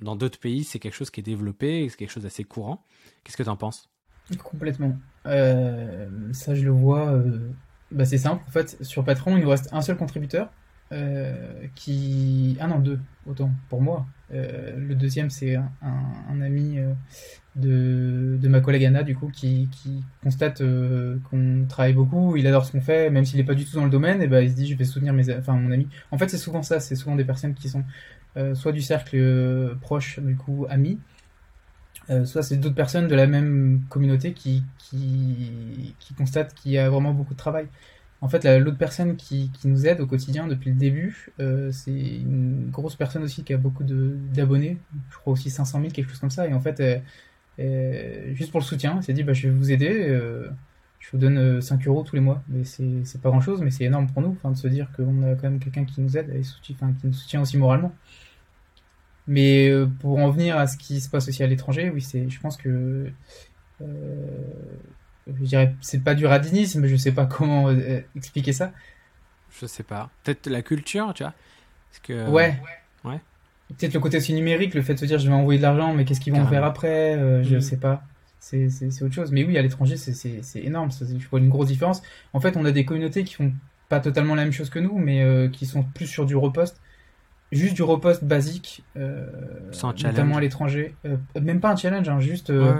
[0.00, 2.82] dans d'autres pays, c'est quelque chose qui est développé, c'est quelque chose d'assez courant.
[3.22, 3.88] Qu'est-ce que tu en penses?
[4.42, 4.96] Complètement.
[5.26, 7.12] Euh, ça, je le vois.
[7.12, 7.50] Euh,
[7.90, 8.42] bah, c'est simple.
[8.48, 10.50] En fait, sur Patreon, il nous reste un seul contributeur.
[10.92, 12.56] Euh, qui.
[12.60, 14.06] Ah non, deux, autant, pour moi.
[14.30, 16.78] le deuxième, c'est un, ami
[17.56, 20.62] de, de, ma collègue Anna, du coup, qui, qui constate
[21.30, 22.36] qu'on travaille beaucoup.
[22.36, 24.22] Il adore ce qu'on fait, même s'il n'est pas du tout dans le domaine.
[24.22, 25.88] Et ben il se dit, je vais soutenir mes, enfin, mon ami.
[26.10, 26.80] En fait, c'est souvent ça.
[26.80, 27.84] C'est souvent des personnes qui sont
[28.54, 30.98] soit du cercle proche, du coup, amis
[32.10, 36.78] euh, soit c'est d'autres personnes de la même communauté qui, qui, qui constatent qu'il y
[36.78, 37.66] a vraiment beaucoup de travail.
[38.20, 41.92] En fait, l'autre personne qui, qui, nous aide au quotidien depuis le début, euh, c'est
[41.92, 44.78] une grosse personne aussi qui a beaucoup d'abonnés,
[45.10, 46.46] je crois aussi 500 000, quelque chose comme ça.
[46.46, 46.80] Et en fait,
[47.58, 50.48] juste pour le soutien, elle s'est dit bah, je vais vous aider, euh,
[50.98, 52.42] je vous donne 5 euros tous les mois.
[52.48, 55.22] Mais c'est pas grand chose, mais c'est énorme pour nous enfin, de se dire qu'on
[55.22, 57.92] a quand même quelqu'un qui nous aide et qui nous soutient aussi moralement.
[59.26, 62.28] Mais euh, pour en venir à ce qui se passe aussi à l'étranger, oui, c'est,
[62.28, 63.10] je pense que
[63.80, 63.86] euh,
[65.26, 68.72] je dirais, c'est pas du radinisme, je sais pas comment euh, expliquer ça.
[69.60, 70.10] Je sais pas.
[70.22, 71.32] Peut-être la culture, tu vois.
[71.90, 72.60] Parce que, ouais.
[73.04, 73.20] Ouais.
[73.68, 75.94] Peut-être le côté aussi numérique, le fait de se dire je vais envoyer de l'argent,
[75.94, 77.60] mais qu'est-ce qu'ils vont faire après Je mm.
[77.60, 78.02] sais pas.
[78.38, 78.68] C'est,
[79.02, 79.32] autre chose.
[79.32, 80.90] Mais oui, à l'étranger, c'est, énorme.
[80.92, 82.02] Je vois une grosse différence.
[82.32, 83.52] En fait, on a des communautés qui font
[83.88, 86.80] pas totalement la même chose que nous, mais qui sont plus sur du repost
[87.54, 89.26] juste du repost basique, euh,
[90.02, 90.94] notamment à l'étranger.
[91.06, 92.74] Euh, même pas un challenge, hein, juste euh,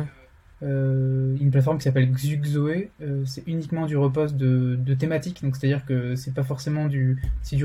[0.60, 2.88] une plateforme qui s'appelle Xuxoe.
[3.24, 7.56] c'est uniquement du repost de, de thématiques, donc c'est-à-dire que c'est pas forcément du, si
[7.56, 7.64] du,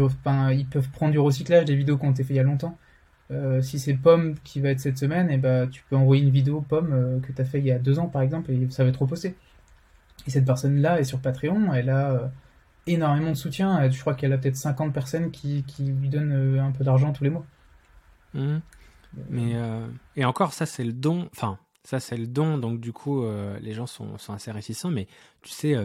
[0.52, 2.78] ils peuvent prendre du recyclage des vidéos qui ont été faites il y a longtemps.
[3.62, 6.32] Si c'est Pomme qui va être cette semaine, et eh bah, tu peux envoyer une
[6.32, 8.84] vidéo Pomme que tu as fait il y a deux ans par exemple et ça
[8.84, 9.36] va être reposté.
[10.28, 12.32] Et cette personne-là est sur Patreon, elle a
[12.88, 13.82] énormément de soutien.
[13.82, 17.14] Euh, je crois qu'elle a peut-être 50 personnes qui, lui donnent euh, un peu d'argent
[17.14, 17.46] tous les mois.
[18.34, 18.58] Mmh.
[19.30, 21.30] Mais euh, et encore, ça c'est le don.
[21.32, 22.58] Enfin, ça c'est le don.
[22.58, 23.26] Donc du coup,
[23.60, 24.92] les gens sont, assez réticents.
[24.92, 25.08] Mais
[25.42, 25.76] tu sais,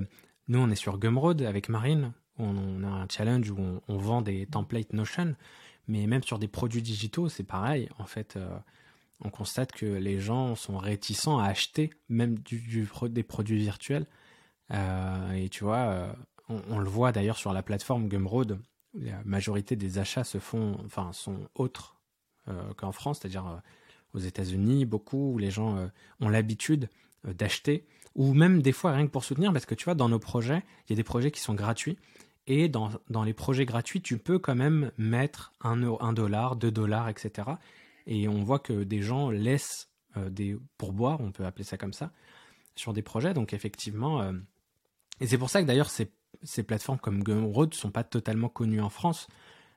[0.49, 2.13] nous on est sur Gumroad avec Marine.
[2.37, 5.37] On, a un challenge où on, vend des templates Notion.
[5.89, 7.89] Mais même sur des produits digitaux, c'est pareil.
[7.99, 8.39] En fait,
[9.21, 14.07] on constate que les gens sont réticents à acheter même du, des produits virtuels.
[14.71, 16.15] et tu vois,
[16.49, 18.59] on, le voit d'ailleurs sur la plateforme Gumroad,
[18.95, 21.97] la majorité des achats se font, enfin, sont autres
[22.49, 23.57] euh, qu'en France, c'est-à-dire euh,
[24.15, 25.87] aux États-Unis, beaucoup où les gens euh,
[26.21, 26.89] ont l'habitude
[27.25, 30.19] d'acheter, ou même des fois rien que pour soutenir, parce que tu vois, dans nos
[30.19, 31.97] projets, il y a des projets qui sont gratuits,
[32.47, 32.91] et dans,
[33.25, 37.49] les projets gratuits, tu peux quand même mettre un, un dollar, deux dollars, etc.
[38.07, 39.91] Et on voit que des gens laissent
[40.31, 42.13] des pourboires, on peut appeler ça comme ça,
[42.77, 43.35] sur des projets.
[43.35, 44.31] Donc effectivement,
[45.21, 48.49] et c'est pour ça que d'ailleurs c'est ces plateformes comme Gumroad ne sont pas totalement
[48.49, 49.29] connues en France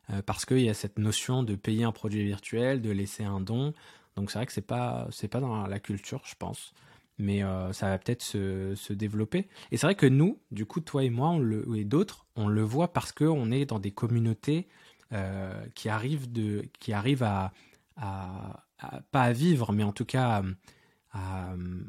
[0.10, 3.39] euh, parce qu'il y a cette notion de payer un produit virtuel, de laisser un
[3.39, 3.73] don.
[4.15, 6.73] Donc c'est vrai que c'est pas pas dans la culture, je pense,
[7.17, 9.47] mais euh, ça va peut-être se, se, développer.
[9.71, 12.62] Et c'est vrai que nous, du coup, toi et moi, on et d'autres, on le
[12.62, 14.67] voit parce que on est dans des communautés
[15.13, 17.53] euh, qui arrivent de qui arrivent à,
[17.95, 18.63] à,
[19.12, 20.43] pas à vivre, mais en tout cas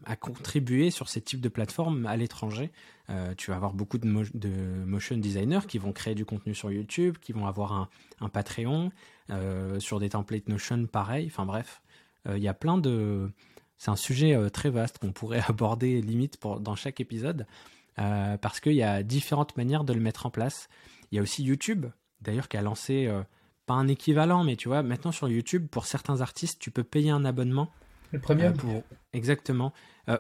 [0.05, 2.71] à, contribuer sur ces types de plateformes à l'étranger.
[3.11, 4.07] Euh, tu vas avoir beaucoup de,
[4.85, 7.89] motion designers qui vont créer du contenu sur YouTube, qui vont avoir
[8.21, 8.91] un, Patreon,
[9.31, 11.27] euh, sur des templates Notion pareil.
[11.27, 11.83] Enfin bref,
[12.27, 13.31] euh, il y a plein de...
[13.79, 17.47] C'est un sujet très vaste qu'on pourrait aborder limite pour, dans chaque épisode,
[17.97, 20.69] parce qu'il y a différentes manières de le mettre en place.
[21.11, 21.87] Il y a aussi YouTube,
[22.21, 23.11] d'ailleurs, qui a lancé,
[23.67, 27.11] pas un équivalent, mais tu vois, maintenant sur YouTube, pour certains artistes, tu peux payer
[27.11, 27.71] un abonnement
[28.13, 28.83] le premier pour...
[29.13, 29.73] Exactement.
[30.09, 30.19] Euh,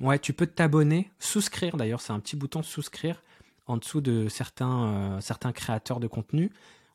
[0.00, 3.22] ouais, tu peux t'abonner, souscrire d'ailleurs, c'est un petit bouton souscrire
[3.66, 6.50] en dessous de certains, euh, certains créateurs de contenu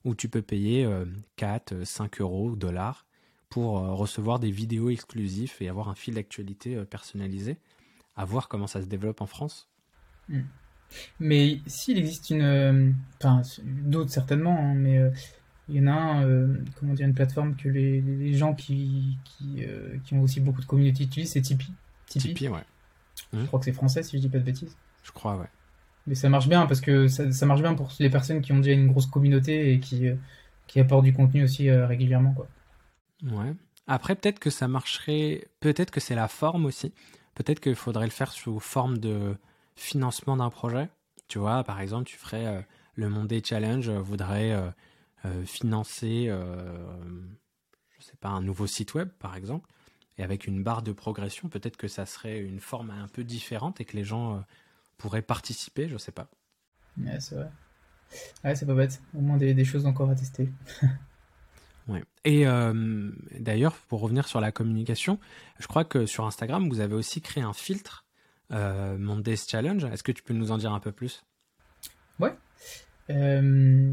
[0.05, 0.89] où tu peux payer
[1.35, 3.05] 4, 5 euros, dollars
[3.49, 7.57] pour euh, recevoir des vidéos exclusives et avoir un fil d'actualité personnalisé.
[8.15, 9.69] À voir comment ça se développe en France.
[10.27, 10.41] Hmm.
[11.19, 12.95] Mais s'il existe une.
[13.17, 14.99] Enfin, d'autres certainement, hein, mais
[15.69, 16.47] il y en a un, euh,
[16.79, 20.61] comment dire, une plateforme que les, les gens qui, qui, euh, qui, ont aussi beaucoup
[20.61, 21.73] de communautés utilisent, c'est Tipeee.
[22.07, 22.63] Tipeee, ouais.
[23.33, 24.75] Je crois que c'est français si je dis pas de bêtises.
[25.03, 25.49] Je crois, ouais.
[26.07, 28.57] Mais ça marche bien parce que ça, ça, marche bien pour les personnes qui ont
[28.57, 30.15] déjà une grosse communauté et qui, euh,
[30.65, 32.47] qui apportent du contenu aussi régulièrement, quoi.
[33.23, 33.53] Ouais.
[33.87, 36.93] Après, peut-être que ça marcherait, peut-être que c'est la forme aussi.
[37.35, 39.35] Peut-être qu'il faudrait le faire sous forme de
[39.75, 40.89] financement d'un projet.
[41.27, 44.55] Tu vois, par exemple, tu ferais le Monday Challenge, voudrait
[45.25, 46.87] euh, financer, euh,
[47.97, 49.69] je sais pas, un nouveau site web par exemple,
[50.17, 53.81] et avec une barre de progression, peut-être que ça serait une forme un peu différente
[53.81, 54.39] et que les gens euh,
[54.97, 56.29] pourraient participer, je sais pas.
[56.97, 57.51] Ouais, c'est vrai.
[58.45, 59.01] Ouais, c'est pas bête.
[59.13, 60.49] Au moins des, choses encore à tester.
[61.89, 62.03] ouais.
[62.23, 65.19] Et euh, d'ailleurs, pour revenir sur la communication,
[65.59, 68.05] je crois que sur Instagram, vous avez aussi créé un filtre
[68.51, 69.83] euh, Mondays Challenge.
[69.85, 71.25] Est-ce que tu peux nous en dire un peu plus?
[72.19, 72.33] Ouais.
[73.09, 73.91] Euh,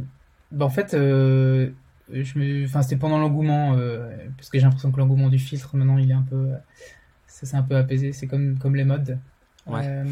[0.52, 1.70] bah en fait, euh,
[2.12, 3.76] je me, enfin c'était pendant l'engouement,
[4.37, 6.50] parce que j'ai l'impression que l'engouement du filtre maintenant il est un peu,
[7.26, 8.12] ça s'est un peu apaisé.
[8.12, 9.18] C'est comme comme les modes.
[9.66, 10.04] Ouais.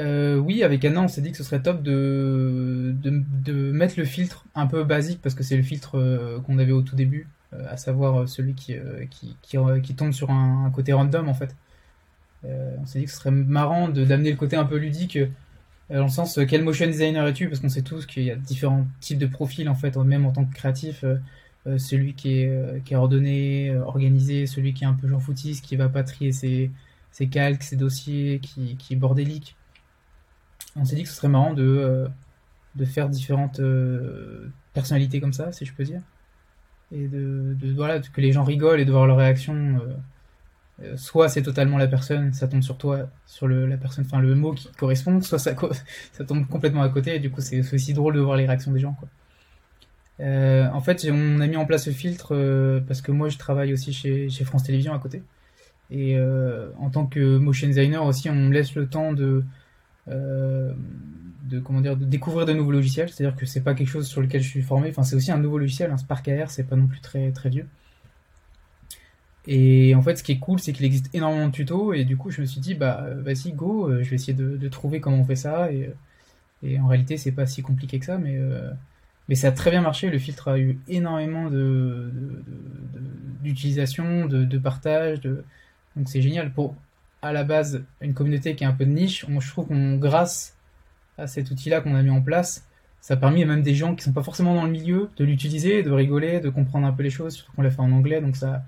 [0.00, 2.94] Oui, avec Anna, on s'est dit que ce serait top de,
[3.72, 6.96] mettre le filtre un peu basique parce que c'est le filtre qu'on avait au tout
[6.96, 7.28] début,
[7.68, 8.76] à savoir celui qui,
[9.96, 11.54] tombe sur un, côté random en fait.
[12.44, 15.18] on s'est dit que ce serait marrant d'amener le côté un peu ludique
[15.90, 18.30] euh, dans le sens euh, quel motion designer es-tu parce qu'on sait tous qu'il y
[18.30, 22.40] a différents types de profils en fait même en tant que créatif euh, celui qui
[22.40, 26.70] est, ordonné organisé celui qui est un peu genre footiste qui va pas trier ses,
[27.30, 29.56] calques ses dossiers qui est bordélique
[30.76, 32.08] on s'est dit que ce serait marrant de,
[32.76, 33.60] de faire différentes
[34.72, 36.00] personnalités comme ça si je peux dire
[36.92, 39.80] et de, de voilà que les gens rigolent et de voir leur réaction
[40.82, 44.20] euh, soit c'est totalement la personne, ça tombe sur toi, sur le, la personne, enfin
[44.20, 45.54] le mot qui correspond, soit ça,
[46.12, 48.72] ça tombe complètement à côté, et du coup c'est aussi drôle de voir les réactions
[48.72, 48.94] des gens.
[48.94, 49.08] Quoi.
[50.20, 53.38] Euh, en fait, on a mis en place ce filtre euh, parce que moi je
[53.38, 55.22] travaille aussi chez, chez France Télévisions à côté.
[55.90, 59.44] Et euh, en tant que motion designer aussi, on me laisse le temps de, euh,
[60.06, 63.10] de comment dire, de découvrir de nouveaux logiciels.
[63.10, 64.88] C'est-à-dire que c'est pas quelque chose sur lequel je suis formé.
[64.90, 67.48] Enfin, c'est aussi un nouveau logiciel, un Spark AR, c'est pas non plus très très
[67.48, 67.66] vieux.
[69.46, 72.16] Et en fait, ce qui est cool, c'est qu'il existe énormément de tutos, et du
[72.16, 75.18] coup, je me suis dit, bah, vas-y, go, euh, je vais essayer de, trouver comment
[75.18, 75.90] on fait ça, et,
[76.62, 78.70] et en réalité, c'est pas si compliqué que ça, mais, euh,
[79.28, 80.10] mais ça a très bien marché.
[80.10, 82.12] Le filtre a eu énormément de,
[83.42, 85.44] d'utilisation, de, de, partage, de...
[85.96, 86.52] donc c'est génial.
[86.52, 86.76] Pour,
[87.22, 90.56] à la base, une communauté qui est un peu de niche, je trouve qu'on, grâce
[91.18, 92.66] à cet outil-là qu'on a mis en place,
[93.00, 95.24] ça a permis à même des gens qui sont pas forcément dans le milieu de
[95.24, 98.20] l'utiliser, de rigoler, de comprendre un peu les choses, surtout qu'on l'a fait en anglais,
[98.20, 98.64] donc ça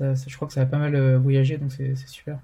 [0.00, 2.38] je crois que ça a pas mal euh, voyagé, donc c'est super.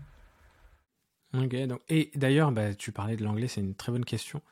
[1.35, 1.55] Ok,
[1.89, 4.43] et d'ailleurs, bah, tu parlais de l'anglais, c'est une très bonne question.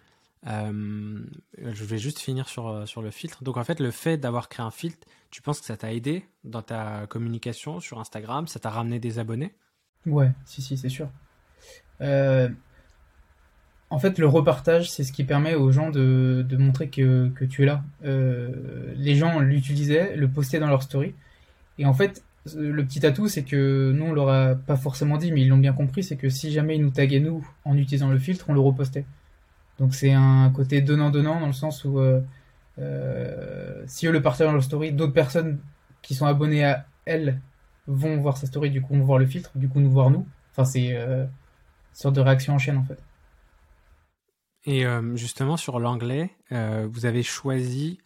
[0.47, 1.25] Euh,
[1.59, 3.43] je vais juste finir sur, euh, sur le filtre.
[3.43, 6.25] Donc en fait, le fait d'avoir créé un filtre, tu penses que ça t'a aidé
[6.45, 9.55] dans ta communication sur Instagram Ça t'a ramené des abonnés?
[10.07, 11.09] Ouais, si, si, c'est sûr.
[12.01, 17.67] en fait, le repartage, c'est ce qui permet aux gens de, montrer que, tu es
[17.67, 17.83] là.
[18.03, 21.15] les gens l'utilisaient, le postaient dans leur story.
[21.79, 22.23] Et en fait,
[22.55, 25.59] le petit atout, c'est que nous, on leur a pas forcément dit, mais ils l'ont
[25.59, 28.55] bien compris, c'est que si jamais ils nous taguaient nous en utilisant le filtre, on
[28.55, 29.05] le repostait.
[29.79, 32.21] Donc c'est un côté donnant-donnant dans le sens où euh,
[32.79, 35.59] euh, si eux le partagent dans leur story, d'autres personnes
[36.03, 37.41] qui sont abonnées à elles
[37.87, 40.27] vont voir sa story, du coup vont voir le filtre, du coup nous voir nous.
[40.53, 41.31] Enfin c'est euh, une
[41.93, 42.99] sorte de réaction en chaîne en fait.
[44.69, 48.01] Et justement sur l'anglais, vous avez choisi,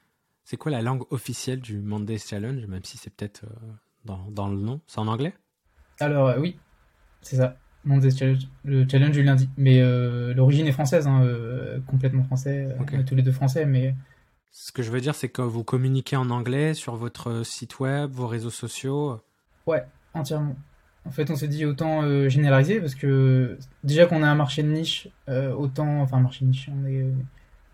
[0.45, 3.47] c'est quoi la langue officielle du Monday Challenge, même si c'est peut-être
[4.05, 4.81] dans, le nom?
[4.87, 5.35] C'est en anglais?
[5.99, 6.59] Alors, euh, oui,
[7.21, 7.57] c'est ça.
[7.87, 9.49] Challenge, le challenge du lundi.
[9.57, 12.69] Mais euh, l'origine est française, hein, euh, complètement français.
[13.07, 13.95] tous les deux français, mais.
[14.53, 18.11] Ce que je veux dire, c'est que vous communiquez en anglais sur votre site web,
[18.11, 19.21] vos réseaux sociaux
[19.71, 20.57] Ouais, entièrement.
[21.07, 24.69] En fait, on s'est dit autant généraliser parce que déjà qu'on a un marché de
[24.69, 26.03] niche, autant.
[26.03, 27.07] Enfin, marché niche, on est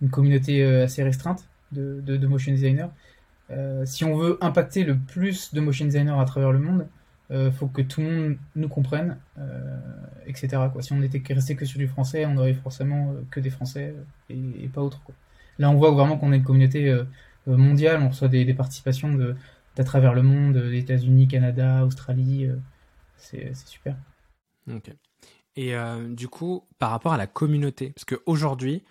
[0.01, 2.89] une communauté assez restreinte de, motion designers.
[3.51, 6.87] Euh, si on veut impacter le plus de motion designers à travers le monde,
[7.33, 9.77] euh, faut que tout le monde nous comprenne, euh,
[10.27, 10.63] etc.
[10.73, 10.83] Quoi.
[10.83, 13.95] Si on était resté que sur du français, on aurait forcément euh, que des Français
[14.31, 15.01] et, pas autre.
[15.59, 16.95] Là, on voit vraiment qu'on est une communauté
[17.47, 19.35] mondiale, on reçoit des participations de,
[19.77, 22.49] d'à travers le monde, des États-Unis, Canada, Australie.
[23.17, 23.97] c'est, c'est super.
[24.71, 24.91] Ok.
[25.57, 25.75] Et
[26.11, 28.83] du coup, par rapport à la communauté, parce qu'aujourd'hui,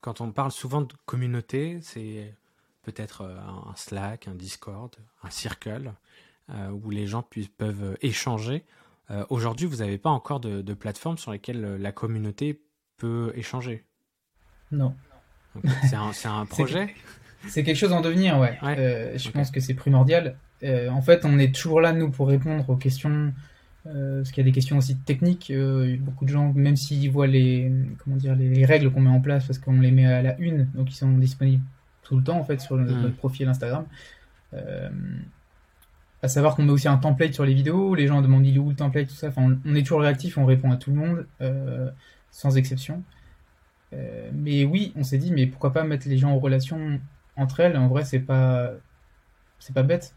[0.00, 2.34] quand on parle souvent de communauté, c'est
[2.82, 5.94] peut-être euh, un Slack, un Discord, un Circle,
[6.50, 7.24] euh, où les gens
[7.56, 8.64] peuvent échanger.
[9.10, 12.60] Euh, aujourd'hui, vous n'avez pas encore de, plateforme sur lesquelles la communauté
[12.96, 13.84] peut échanger?
[14.70, 14.94] Non.
[15.88, 16.94] C'est un, projet?
[17.48, 18.58] C'est quelque chose en devenir, ouais.
[18.62, 20.36] je pense que c'est primordial.
[20.64, 23.32] en fait, on est toujours là, nous, pour répondre aux questions,
[23.84, 25.52] parce qu'il y a des questions aussi techniques.
[26.00, 29.46] beaucoup de gens, même s'ils voient les, comment dire, les règles qu'on met en place,
[29.46, 31.62] parce qu'on les met à la une, donc ils sont disponibles
[32.02, 33.12] tout le temps en fait sur notre, mm.
[33.12, 33.86] profil Instagram.
[34.54, 34.90] Euh,
[36.22, 38.58] à savoir qu'on met aussi un template sur les vidéos, les gens demandent il est
[38.58, 39.28] où le template, tout ça.
[39.28, 41.90] Enfin, on, est toujours réactif, on répond à tout le monde, euh,
[42.30, 43.02] sans exception.
[43.92, 47.00] Euh, mais oui, on s'est dit, mais pourquoi pas mettre les gens en relation
[47.36, 48.70] entre elles En vrai, c'est pas,
[49.58, 50.14] c'est pas bête.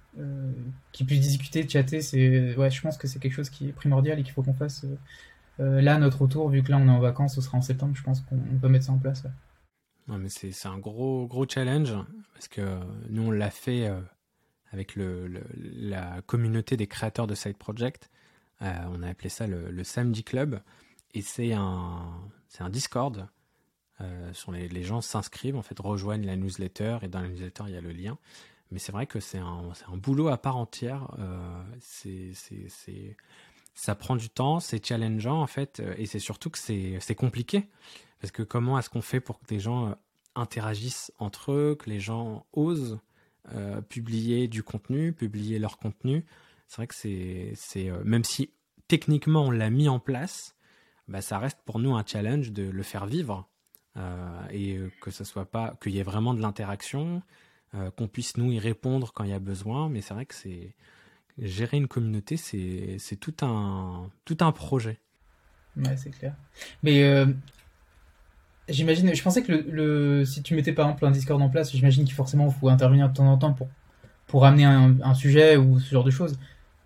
[0.91, 4.20] qui puissent discuter, chatter, c'est, ouais, je pense que c'est quelque chose qui est primordial
[4.20, 4.86] et qu'il faut qu'on fasse
[5.57, 8.03] là notre retour, vu que là on est en vacances, ce sera en septembre, je
[8.03, 9.24] pense qu'on peut mettre ça en place.
[10.07, 11.93] mais c'est, un gros, gros challenge
[12.34, 13.89] parce que nous on l'a fait
[14.74, 18.09] avec le, la communauté des créateurs de Side Project.
[18.59, 20.59] on a appelé ça le, le Samedi Club
[21.13, 22.11] et c'est un,
[22.49, 23.28] c'est un Discord
[24.02, 27.64] euh, sur les, les, gens s'inscrivent, en fait, rejoignent la newsletter et dans la newsletter
[27.68, 28.18] il y a le lien.
[28.72, 31.16] Mais c'est vrai que c'est un, un, boulot à part entière.
[31.20, 32.34] Euh, c'est,
[33.76, 37.68] ça prend du temps, c'est challengeant en fait, euh, et c'est surtout que c'est compliqué.
[38.22, 39.93] Parce que comment est-ce qu'on fait pour que les gens euh,
[40.34, 43.00] interagissent entre eux, que les gens osent
[43.54, 46.26] euh, publier du contenu, publier leur contenu?
[46.68, 48.52] C'est vrai que c'est, c'est même si
[48.88, 50.56] techniquement on l'a mis en place,
[51.08, 53.48] bah, ça reste pour nous un challenge de le faire vivre.
[53.98, 57.22] Euh, et que ce soit pas qu'il y ait vraiment de l'interaction,
[57.76, 59.88] euh, qu'on puisse nous y répondre quand il y a besoin.
[59.89, 60.74] Mais c'est vrai que c'est
[61.38, 65.00] gérer une communauté, c'est tout un tout un projet.
[65.78, 66.34] Ouais, c'est clair.
[66.84, 67.26] Mais euh,
[68.70, 71.72] j'imagine, je pensais que le, le, si tu mettais par exemple un Discord en place,
[71.72, 73.70] j'imagine qu'il forcément faut intervenir de temps en temps pour
[74.28, 76.38] pour amener un, un, sujet ou ce genre de choses.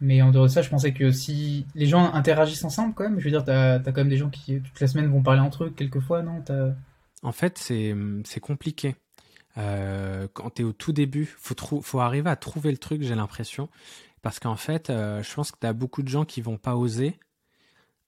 [0.01, 3.19] Mais en dehors de ça, je pensais que si les gens interagissent ensemble, quand même,
[3.19, 5.41] je veux dire, t'as as quand même des gens qui toute la semaine vont parler
[5.41, 6.43] entre eux quelquefois, non?
[7.23, 8.95] En fait, c'est compliqué.
[9.57, 13.15] Euh, quand tu es au tout début, faut, faut arriver à trouver le truc, j'ai
[13.15, 13.69] l'impression.
[14.21, 16.75] Parce qu'en fait, euh, je pense que tu as beaucoup de gens qui vont pas
[16.75, 17.17] oser,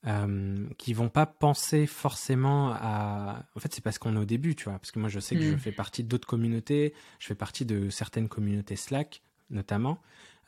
[0.07, 3.45] euh, qui vont pas penser forcément à.
[3.55, 4.73] En fait, c'est parce qu'on est au début, tu vois.
[4.73, 5.59] Parce que moi, je sais que je mm.
[5.59, 9.99] fais partie d'autres communautés, je fais partie de certaines communautés Slack, notamment,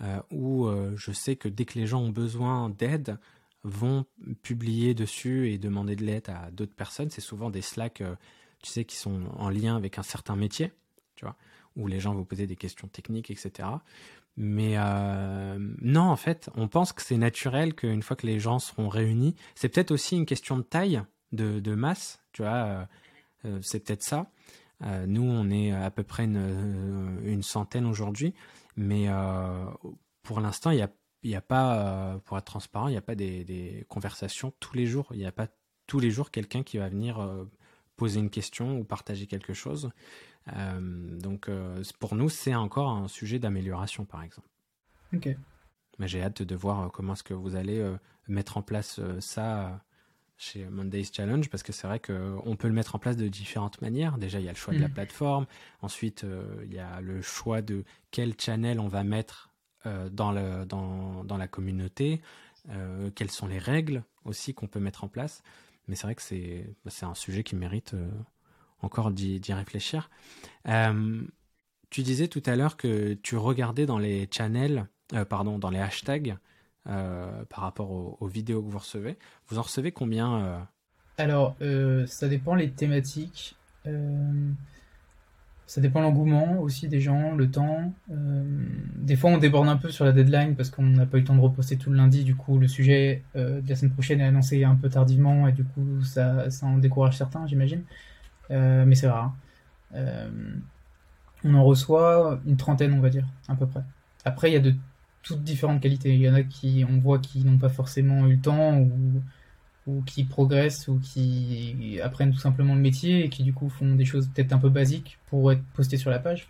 [0.02, 3.18] euh, où je sais que dès que les gens ont besoin d'aide,
[3.64, 4.06] vont
[4.42, 7.10] publier dessus et demander de l'aide à d'autres personnes.
[7.10, 8.04] C'est souvent des Slack
[8.64, 10.72] tu sais, qui sont en lien avec un certain métier,
[11.16, 11.36] tu vois,
[11.76, 13.70] où les gens vont poser des questions techniques, etc.
[14.36, 18.58] Mais euh, non, en fait, on pense que c'est naturel qu'une fois que les gens
[18.58, 22.86] seront réunis, c'est peut-être aussi une question de taille, de, masse, tu vois, euh,
[23.46, 24.32] euh, c'est peut-être ça.
[25.08, 28.34] nous, on est à peu près une, centaine aujourd'hui,
[28.76, 29.08] mais
[30.24, 30.88] pour l'instant, il
[31.24, 34.76] n'y a, a pas, pour être transparent, il n'y a pas des, des, conversations tous
[34.76, 35.08] les jours.
[35.12, 35.48] Il n'y a pas
[35.86, 37.20] tous les jours quelqu'un qui va venir
[37.96, 39.92] poser une question ou partager quelque chose.
[40.56, 44.48] Euh, donc euh, pour nous, c'est encore un sujet d'amélioration, par exemple.
[45.14, 45.30] Ok.
[46.00, 47.84] Mais j'ai hâte de voir euh, comment est-ce que vous allez
[48.28, 49.84] mettre en place ça
[50.38, 53.82] chez Monday's Challenge, parce que c'est vrai qu'on peut le mettre en place de différentes
[53.82, 54.18] manières.
[54.18, 54.94] Déjà, il y a le choix de la mm.
[54.94, 55.46] plateforme.
[55.82, 56.26] Ensuite,
[56.64, 59.52] il y a le choix de quel channel on va mettre
[59.86, 62.22] dans, le, dans, dans la communauté.
[63.16, 65.44] quelles sont les règles aussi qu'on peut mettre en place.
[65.88, 68.10] Mais c'est vrai que c'est bah, un sujet qui mérite euh,
[68.82, 70.10] encore d'y réfléchir.
[70.68, 71.22] Euh,
[71.90, 75.80] tu disais tout à l'heure que tu regardais dans les channels, euh, pardon, dans les
[75.80, 76.38] hashtags
[76.86, 79.18] par rapport aux, vidéos que vous recevez.
[79.48, 80.68] Vous en recevez combien
[81.18, 81.56] Alors,
[82.08, 83.56] ça dépend les thématiques.
[85.74, 87.92] Ça dépend l'engouement aussi des gens, le temps.
[88.12, 88.44] Euh,
[88.96, 91.26] des fois, on déborde un peu sur la deadline parce qu'on n'a pas eu le
[91.26, 92.24] temps de reposter tout le lundi.
[92.24, 95.52] Du coup, le sujet euh, de la semaine prochaine est annoncé un peu tardivement et
[95.52, 97.82] du coup, ça, ça en décourage certains, j'imagine.
[98.52, 99.34] Euh, mais c'est rare.
[101.44, 103.82] on en reçoit une trentaine, on va dire, à peu près.
[104.26, 104.76] Après, il y a de
[105.24, 106.14] toutes différentes qualités.
[106.14, 108.92] Il y en a qui, on voit, qui n'ont pas forcément eu le temps ou
[109.86, 113.96] ou qui progressent ou qui apprennent tout simplement le métier et qui du coup font
[113.96, 116.48] des choses peut-être un peu basiques pour être postés sur la page.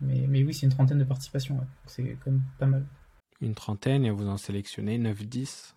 [0.00, 2.84] Mais, mais oui, c'est une trentaine de participations, c'est quand même pas mal.
[3.40, 5.74] Une trentaine et vous en sélectionnez 9-10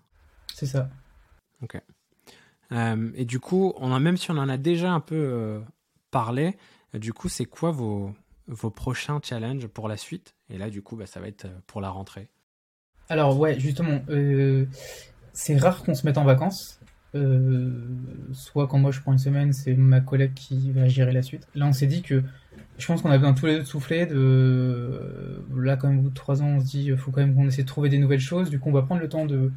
[0.54, 0.90] C'est ça.
[1.62, 1.80] Ok.
[2.72, 5.60] Euh, et du coup, on a, même si on en a déjà un peu euh,
[6.10, 6.58] parlé,
[6.94, 8.14] du coup, c'est quoi vos,
[8.48, 10.36] vos prochains challenges pour la suite?
[10.50, 12.30] Et là, du coup, bah, ça va être euh, pour la rentrée.
[13.10, 14.00] Alors ouais, justement,
[15.34, 16.80] c'est rare qu'on se mette en vacances.
[17.14, 17.72] Euh,
[18.32, 21.48] soit quand moi je prends une semaine, c'est ma collègue qui va gérer la suite.
[21.56, 22.24] Là, on s'est dit que
[22.78, 24.06] je pense qu'on a besoin tous les deux de souffler.
[24.06, 27.36] De là, quand même, au bout de trois ans, on se dit faut quand même
[27.36, 28.50] qu'on essaie de trouver des nouvelles choses.
[28.50, 29.52] Du coup, on va prendre le temps de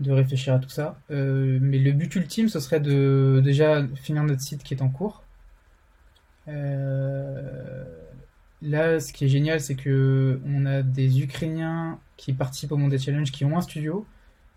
[0.00, 0.98] de réfléchir à tout ça.
[1.10, 4.88] Euh, mais le but ultime, ce serait de déjà finir notre site qui est en
[4.88, 5.22] cours.
[6.48, 7.84] Euh,
[8.62, 12.90] là, ce qui est génial, c'est que on a des Ukrainiens qui participent au Monde
[12.90, 14.06] des Challenge qui ont un studio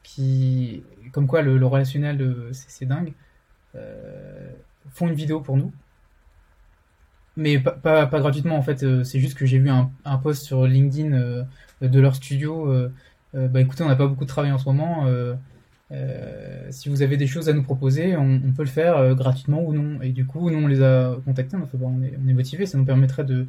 [0.03, 3.13] qui, comme quoi le, relationnel, euh, c'est dingue,
[3.75, 4.49] euh,
[4.91, 5.71] font une vidéo pour nous.
[7.35, 11.45] Mais pas, gratuitement en fait, euh, c'est juste que j'ai vu un, post sur LinkedIn
[11.81, 12.71] de leur studio.
[13.33, 15.07] bah écoutez, on n'a pas beaucoup de travail en ce moment.
[16.69, 19.99] si vous avez des choses à nous proposer, on, peut le faire gratuitement ou non.
[20.03, 22.77] Et du coup, nous on les a contactés, on, a est, on est motivés, ça
[22.77, 23.47] nous permettrait de,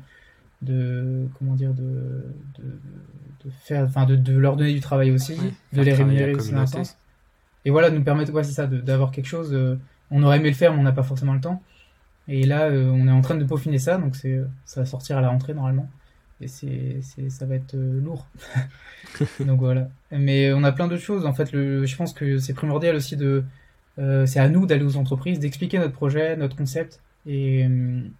[0.64, 2.24] de comment dire de,
[2.58, 5.38] de, faire enfin de, de, leur donner du travail aussi
[5.72, 6.96] de les rémunérer aussi dans un sens
[7.64, 9.78] et voilà nous permettre ouais c'est ça d'avoir quelque chose euh,
[10.10, 11.62] on aurait aimé le faire mais on n'a pas forcément le temps.
[12.28, 15.18] Et là euh, on est en train de peaufiner ça donc c'est ça va sortir
[15.18, 15.88] à la rentrée normalement.
[16.40, 18.26] Et c'est ça va être euh, lourd.
[19.40, 19.88] Donc voilà.
[20.10, 21.24] Mais on a plein d'autres choses.
[21.26, 23.44] En fait le, je pense que c'est primordial aussi de
[23.96, 27.66] c'est à nous d'aller aux entreprises d'expliquer notre projet notre concept et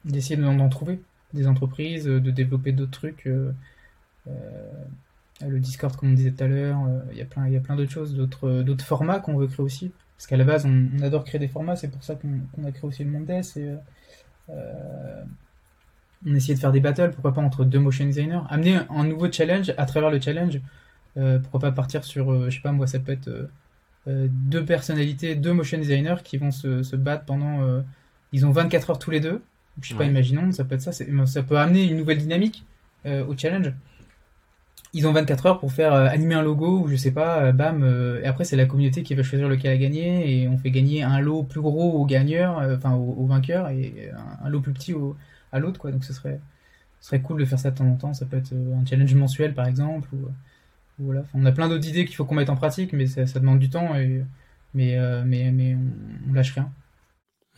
[0.05, 1.01] d'essayer d'en trouver
[1.35, 3.27] des entreprises, de développer d'autres trucs.
[3.27, 3.53] Euh,
[4.29, 7.77] euh, le Discord, comme on disait tout à l'heure, euh, il y a plein, plein
[7.77, 9.93] d'autres choses, d'autres, formats qu'on veut créer aussi.
[10.17, 12.85] Parce qu'à la base, on, adore créer des formats, c'est pour ça qu'on, a créé
[12.85, 13.31] aussi le Mondes.
[13.31, 13.75] Et,
[16.27, 19.31] on essayait de faire des battles, pourquoi pas entre deux motion designers, amener un nouveau
[19.31, 20.59] challenge à travers le challenge.
[21.15, 23.51] pourquoi pas partir sur, je sais pas moi, ça peut être
[24.07, 27.83] deux personnalités, deux motion designers qui vont se, se battre pendant.
[28.33, 29.43] ils ont 24 heures tous les deux
[29.81, 30.93] je sais pas, imaginons, ça peut être ça.
[30.93, 32.65] Ça peut amener une nouvelle dynamique
[33.07, 33.73] euh, au challenge.
[34.93, 37.53] Ils ont 24 heures pour faire euh, animer un logo ou je sais pas, euh,
[37.53, 37.85] bam.
[38.23, 41.03] et après, c'est la communauté qui va choisir lequel a gagné et on fait gagner
[41.03, 44.11] un lot plus gros au gagneur, enfin au, vainqueur et
[44.43, 45.17] un, lot plus petit au,
[45.53, 45.91] à l'autre, quoi.
[45.91, 46.41] Donc ce serait,
[47.01, 48.15] ce serait cool de faire ça de temps en temps.
[48.15, 50.09] Ça peut être un challenge mensuel par exemple.
[50.13, 50.29] Ou,
[51.01, 51.25] voilà.
[51.35, 53.59] on a plein d'autres idées qu'il faut qu'on mette en pratique, mais ça, ça, demande
[53.59, 54.23] du temps et
[54.75, 56.71] mais mais mais on, on lâche rien.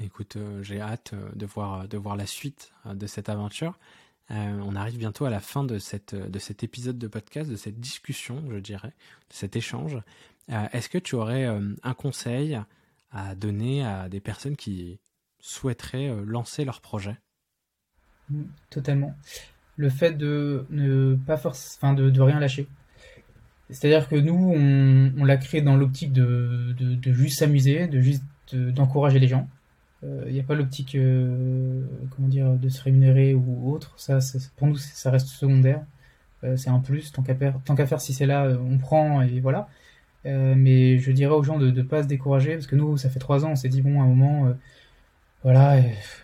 [0.01, 3.79] Écoute, euh, j'ai hâte euh, de voir, de voir la suite euh, de cette aventure.
[4.29, 7.81] on arrive bientôt à la fin de, cette, de cet épisode de podcast, de cette
[7.81, 8.93] discussion, je dirais,
[9.31, 9.99] de cet échange.
[10.49, 12.61] Est-ce que tu aurais un conseil
[13.13, 14.99] à donner à des personnes qui
[15.39, 17.17] souhaiteraient lancer leur projet?
[18.31, 19.15] Mmh, Totalement.
[19.77, 22.67] Le fait de ne pas force, enfin de, de rien lâcher.
[23.71, 28.01] C'est-à-dire que nous, on, on l'a créé dans l'optique de, de, de, juste s'amuser, de
[28.01, 29.49] juste d'encourager les gens.
[30.07, 33.95] Il euh, n'y a pas l'optique euh, comment dire de se rémunérer ou autre.
[33.97, 34.19] Ça,
[34.57, 35.83] pour nous, ça reste secondaire.
[36.45, 37.13] Euh, c'est un plus.
[37.13, 39.69] Tant qu'à faire, si c'est là, on prend et voilà.
[40.25, 43.19] mais je dirais aux gens de ne pas se décourager parce que nous, ça fait
[43.19, 44.55] trois ans, on s'est dit bon, à un moment,
[45.43, 45.79] voilà,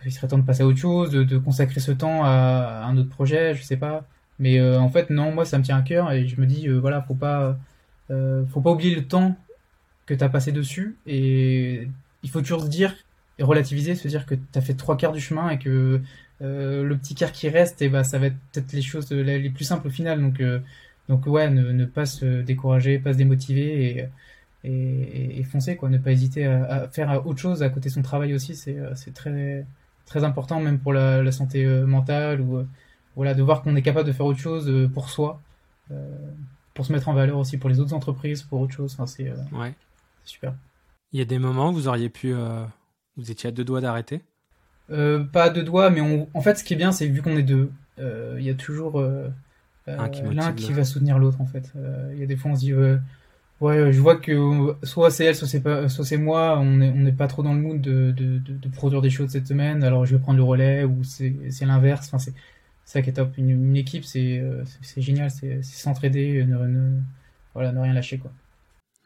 [0.05, 3.09] il serait temps de passer à autre chose, de, consacrer ce temps à, un autre
[3.09, 4.05] projet, je sais pas.
[4.39, 7.01] Mais en fait, non, moi, ça me tient à cœur et je me dis, voilà,
[7.01, 7.57] faut pas,
[8.09, 9.35] faut pas oublier le temps
[10.05, 11.87] que tu as passé dessus et
[12.23, 12.95] il faut toujours se dire
[13.39, 16.01] et relativiser, se dire que tu as fait trois quarts du chemin et que
[16.41, 18.81] euh, le petit quart qui reste, et eh bah, ben, ça va être peut-être les
[18.81, 20.21] choses les plus simples au final.
[20.21, 20.59] Donc, euh,
[21.09, 24.09] donc ouais, ne, pas se décourager, pas se démotiver
[24.63, 25.89] et, et, foncer, quoi.
[25.89, 28.93] Ne pas hésiter à, faire autre chose à côté de son travail aussi, c'est euh,
[29.13, 29.65] très,
[30.05, 32.65] très important, même pour la, santé mentale ou
[33.15, 35.41] voilà, de voir qu'on est capable de faire autre chose pour soi,
[36.73, 38.93] pour se mettre en valeur aussi pour les autres entreprises, pour autre chose.
[38.93, 39.73] Enfin, c'est ouais.
[40.23, 40.55] super.
[41.11, 42.33] Il y a des moments où vous auriez pu
[43.17, 44.21] vous étiez à deux doigts d'arrêter?
[44.89, 47.37] Euh, Pas à deux doigts, mais en fait, ce qui est bien, c'est vu qu'on
[47.37, 49.29] est deux, euh, il y a toujours euh,
[49.87, 50.09] l'un
[50.53, 51.71] qui, va soutenir l'autre, en fait.
[52.13, 55.35] Il y a des fois, on se dit, ouais, je vois que soit c'est elle,
[55.35, 58.11] soit c'est pas, soit c'est moi, on n'est on pas trop dans le mood de,
[58.11, 61.33] de, de, produire des choses cette semaine, alors je vais prendre le relais, ou c'est
[61.61, 62.07] l'inverse.
[62.07, 62.33] Enfin, c'est
[62.85, 63.37] ça qui est top.
[63.37, 64.43] Une, équipe, c'est
[64.97, 66.99] génial, c'est s'entraider, ne,
[67.53, 68.31] voilà, ne rien lâcher, quoi.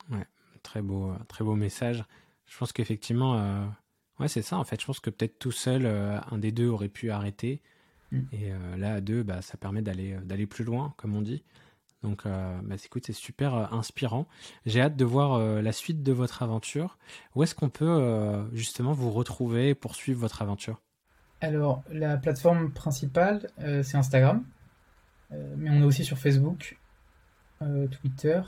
[0.10, 0.26] Ouais,
[0.64, 2.04] très beau, très beau message.
[2.48, 3.68] Je pense qu'effectivement,
[4.20, 4.80] Ouais, c'est ça en fait.
[4.82, 7.62] Je pense que peut-être tout seul, euh, un des deux aurait pu arrêter.
[8.12, 8.20] Mm.
[8.32, 11.22] Et euh, là, à deux, bah, ça permet d'aller, euh, d'aller plus loin, comme on
[11.22, 11.44] dit.
[12.04, 14.28] Donc, bah, écoute, c'est super inspirant.
[14.68, 17.00] J'ai hâte de voir la suite de votre aventure.
[17.36, 20.80] Où est-ce qu'on peut justement vous retrouver et poursuivre votre aventure?
[21.42, 24.46] Alors, la plateforme principale, c'est Instagram.
[25.32, 26.78] mais on est aussi sur Facebook,
[27.60, 28.42] Twitter.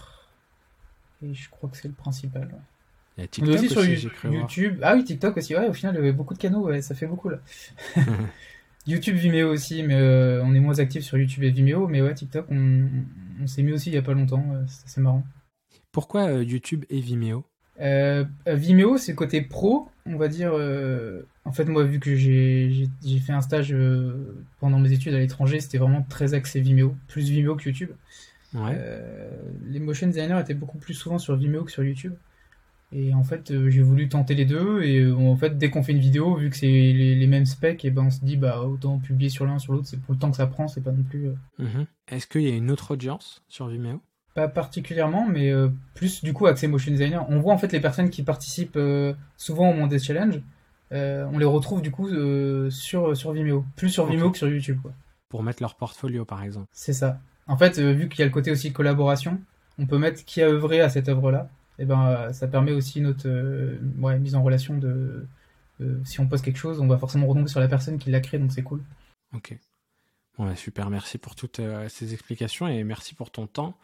[1.24, 2.50] Et je crois que c'est le principal.
[3.20, 4.80] Il y a TikTok aussi, sur YouTube.
[4.82, 5.56] Ah oui, TikTok aussi.
[5.56, 6.70] Ouais, au final, il y avait beaucoup de canaux.
[6.82, 7.40] ça fait beaucoup là.
[8.88, 11.88] YouTube, Vimeo aussi, mais euh, on est moins actif sur YouTube et Vimeo.
[11.88, 12.88] Mais ouais, TikTok, on,
[13.46, 14.46] s'est mis aussi il y a pas longtemps.
[14.68, 15.24] c'est marrant.
[15.92, 17.44] Pourquoi euh, YouTube et Vimeo?
[17.82, 20.54] Euh, Vimeo, c'est côté pro, on va dire.
[21.44, 22.90] en fait, moi, vu que j'ai
[23.26, 23.76] fait un stage
[24.62, 27.90] pendant mes études à l'étranger, c'était vraiment très axé Vimeo, plus Vimeo que YouTube.
[28.54, 28.82] Ouais.
[29.68, 32.14] les motion designers étaient beaucoup plus souvent sur Vimeo que sur YouTube.
[32.92, 34.82] Et en fait, euh, j'ai voulu tenter les deux.
[34.82, 37.86] Et euh, en fait, dès qu'on fait une vidéo, vu que c'est les, mêmes specs,
[37.86, 39.88] et ben on se dit bah autant publier sur l'un sur l'autre.
[39.88, 41.28] C'est pour le temps que ça prend, c'est pas non plus.
[41.28, 41.86] Euh, mhm.
[42.08, 44.02] Est-ce qu'il y a une autre audience sur Vimeo?
[44.34, 45.52] Pas particulièrement, mais
[45.96, 47.22] plus du coup avec ces motion designers.
[47.30, 48.80] On voit en fait les personnes qui participent
[49.36, 50.40] souvent au Monday Challenge.
[50.92, 52.08] on les retrouve du coup
[52.70, 54.80] sur sur Vimeo, plus sur Vimeo que sur YouTube.
[54.82, 54.94] Quoi.
[55.30, 56.68] Pour mettre leur portfolio par exemple.
[56.72, 57.20] C'est ça.
[57.48, 59.42] En fait, vu qu'il y a le côté aussi collaboration,
[59.80, 61.50] on peut mettre qui a œuvré à cette œuvre-là
[61.80, 63.80] et eh ben, ça permet aussi notre euh,
[64.20, 65.26] mise en relation de.
[66.04, 68.38] si on poste quelque chose, on va forcément retomber sur la personne qui l'a créé,
[68.38, 68.84] donc c'est cool.
[69.34, 69.58] Ok.
[70.38, 73.78] Ouais, super, merci pour toutes ces explications et merci pour ton temps.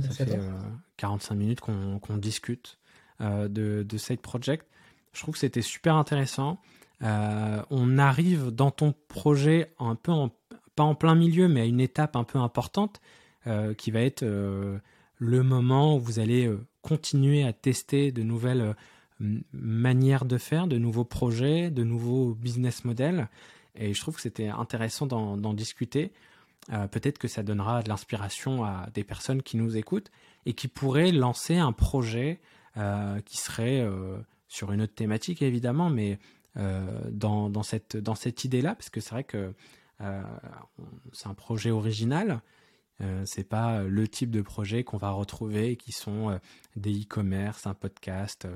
[0.00, 0.40] Ça fait
[0.96, 2.78] 45 minutes qu'on discute
[3.20, 3.46] de,
[3.82, 4.66] de Side Project.
[5.12, 6.58] Je trouve que c'était super intéressant.
[7.02, 10.12] on arrive dans ton projet un peu
[10.74, 13.00] pas en plein milieu, mais à une étape un peu importante
[13.76, 14.24] qui va être
[15.18, 18.74] le moment où vous allez euh, continuer à tester de nouvelles
[19.20, 23.28] euh, manières de faire, de nouveaux projets, de nouveaux business models.
[23.74, 26.12] Et je trouve que c'était intéressant d'en discuter.
[26.72, 30.10] Euh, peut-être que ça donnera de l'inspiration à des personnes qui nous écoutent
[30.44, 32.40] et qui pourraient lancer un projet
[33.24, 33.88] qui serait
[34.48, 36.18] sur une autre thématique évidemment, mais
[36.54, 39.54] dans, cette, dans cette idée-là, parce que c'est vrai que
[39.98, 42.42] c'est un projet original
[43.02, 46.38] euh, c'est pas euh, le type de projet qu'on va retrouver qui sont euh,
[46.76, 48.48] des e-commerce, un podcast,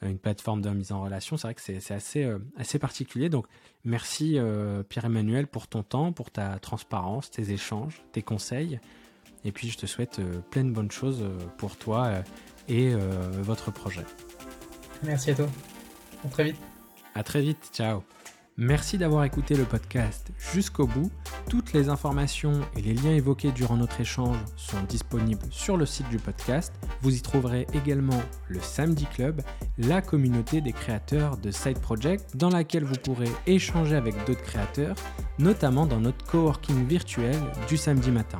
[0.00, 1.36] une plateforme de mise en relation.
[1.36, 3.28] C'est vrai que c'est assez, assez particulier.
[3.28, 3.46] Donc,
[3.84, 4.36] merci
[4.88, 8.80] Pierre-Emmanuel pour ton temps, pour ta transparence, tes échanges, tes conseils.
[9.44, 10.20] Et puis, je te souhaite
[10.50, 11.24] plein de bonnes choses
[11.56, 12.10] pour toi
[12.66, 12.96] et
[13.42, 14.04] votre projet.
[15.04, 15.48] Merci à toi.
[16.24, 16.56] À très vite.
[17.14, 17.70] À très vite.
[17.72, 18.02] Ciao.
[18.58, 21.10] Merci d'avoir écouté le podcast jusqu'au bout.
[21.48, 26.08] Toutes les informations et les liens évoqués durant notre échange sont disponibles sur le site
[26.10, 26.70] du podcast.
[27.00, 29.40] Vous y trouverez également le Samedi Club,
[29.78, 34.96] la communauté des créateurs de Side Project dans laquelle vous pourrez échanger avec d'autres créateurs,
[35.38, 37.36] notamment dans notre coworking virtuel
[37.68, 38.38] du samedi matin.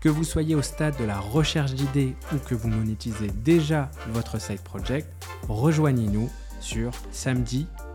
[0.00, 4.40] Que vous soyez au stade de la recherche d'idées ou que vous monétisez déjà votre
[4.40, 5.06] side project,
[5.48, 6.30] rejoignez-nous
[6.60, 6.92] sur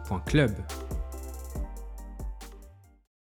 [0.08, 0.93] samedi.club.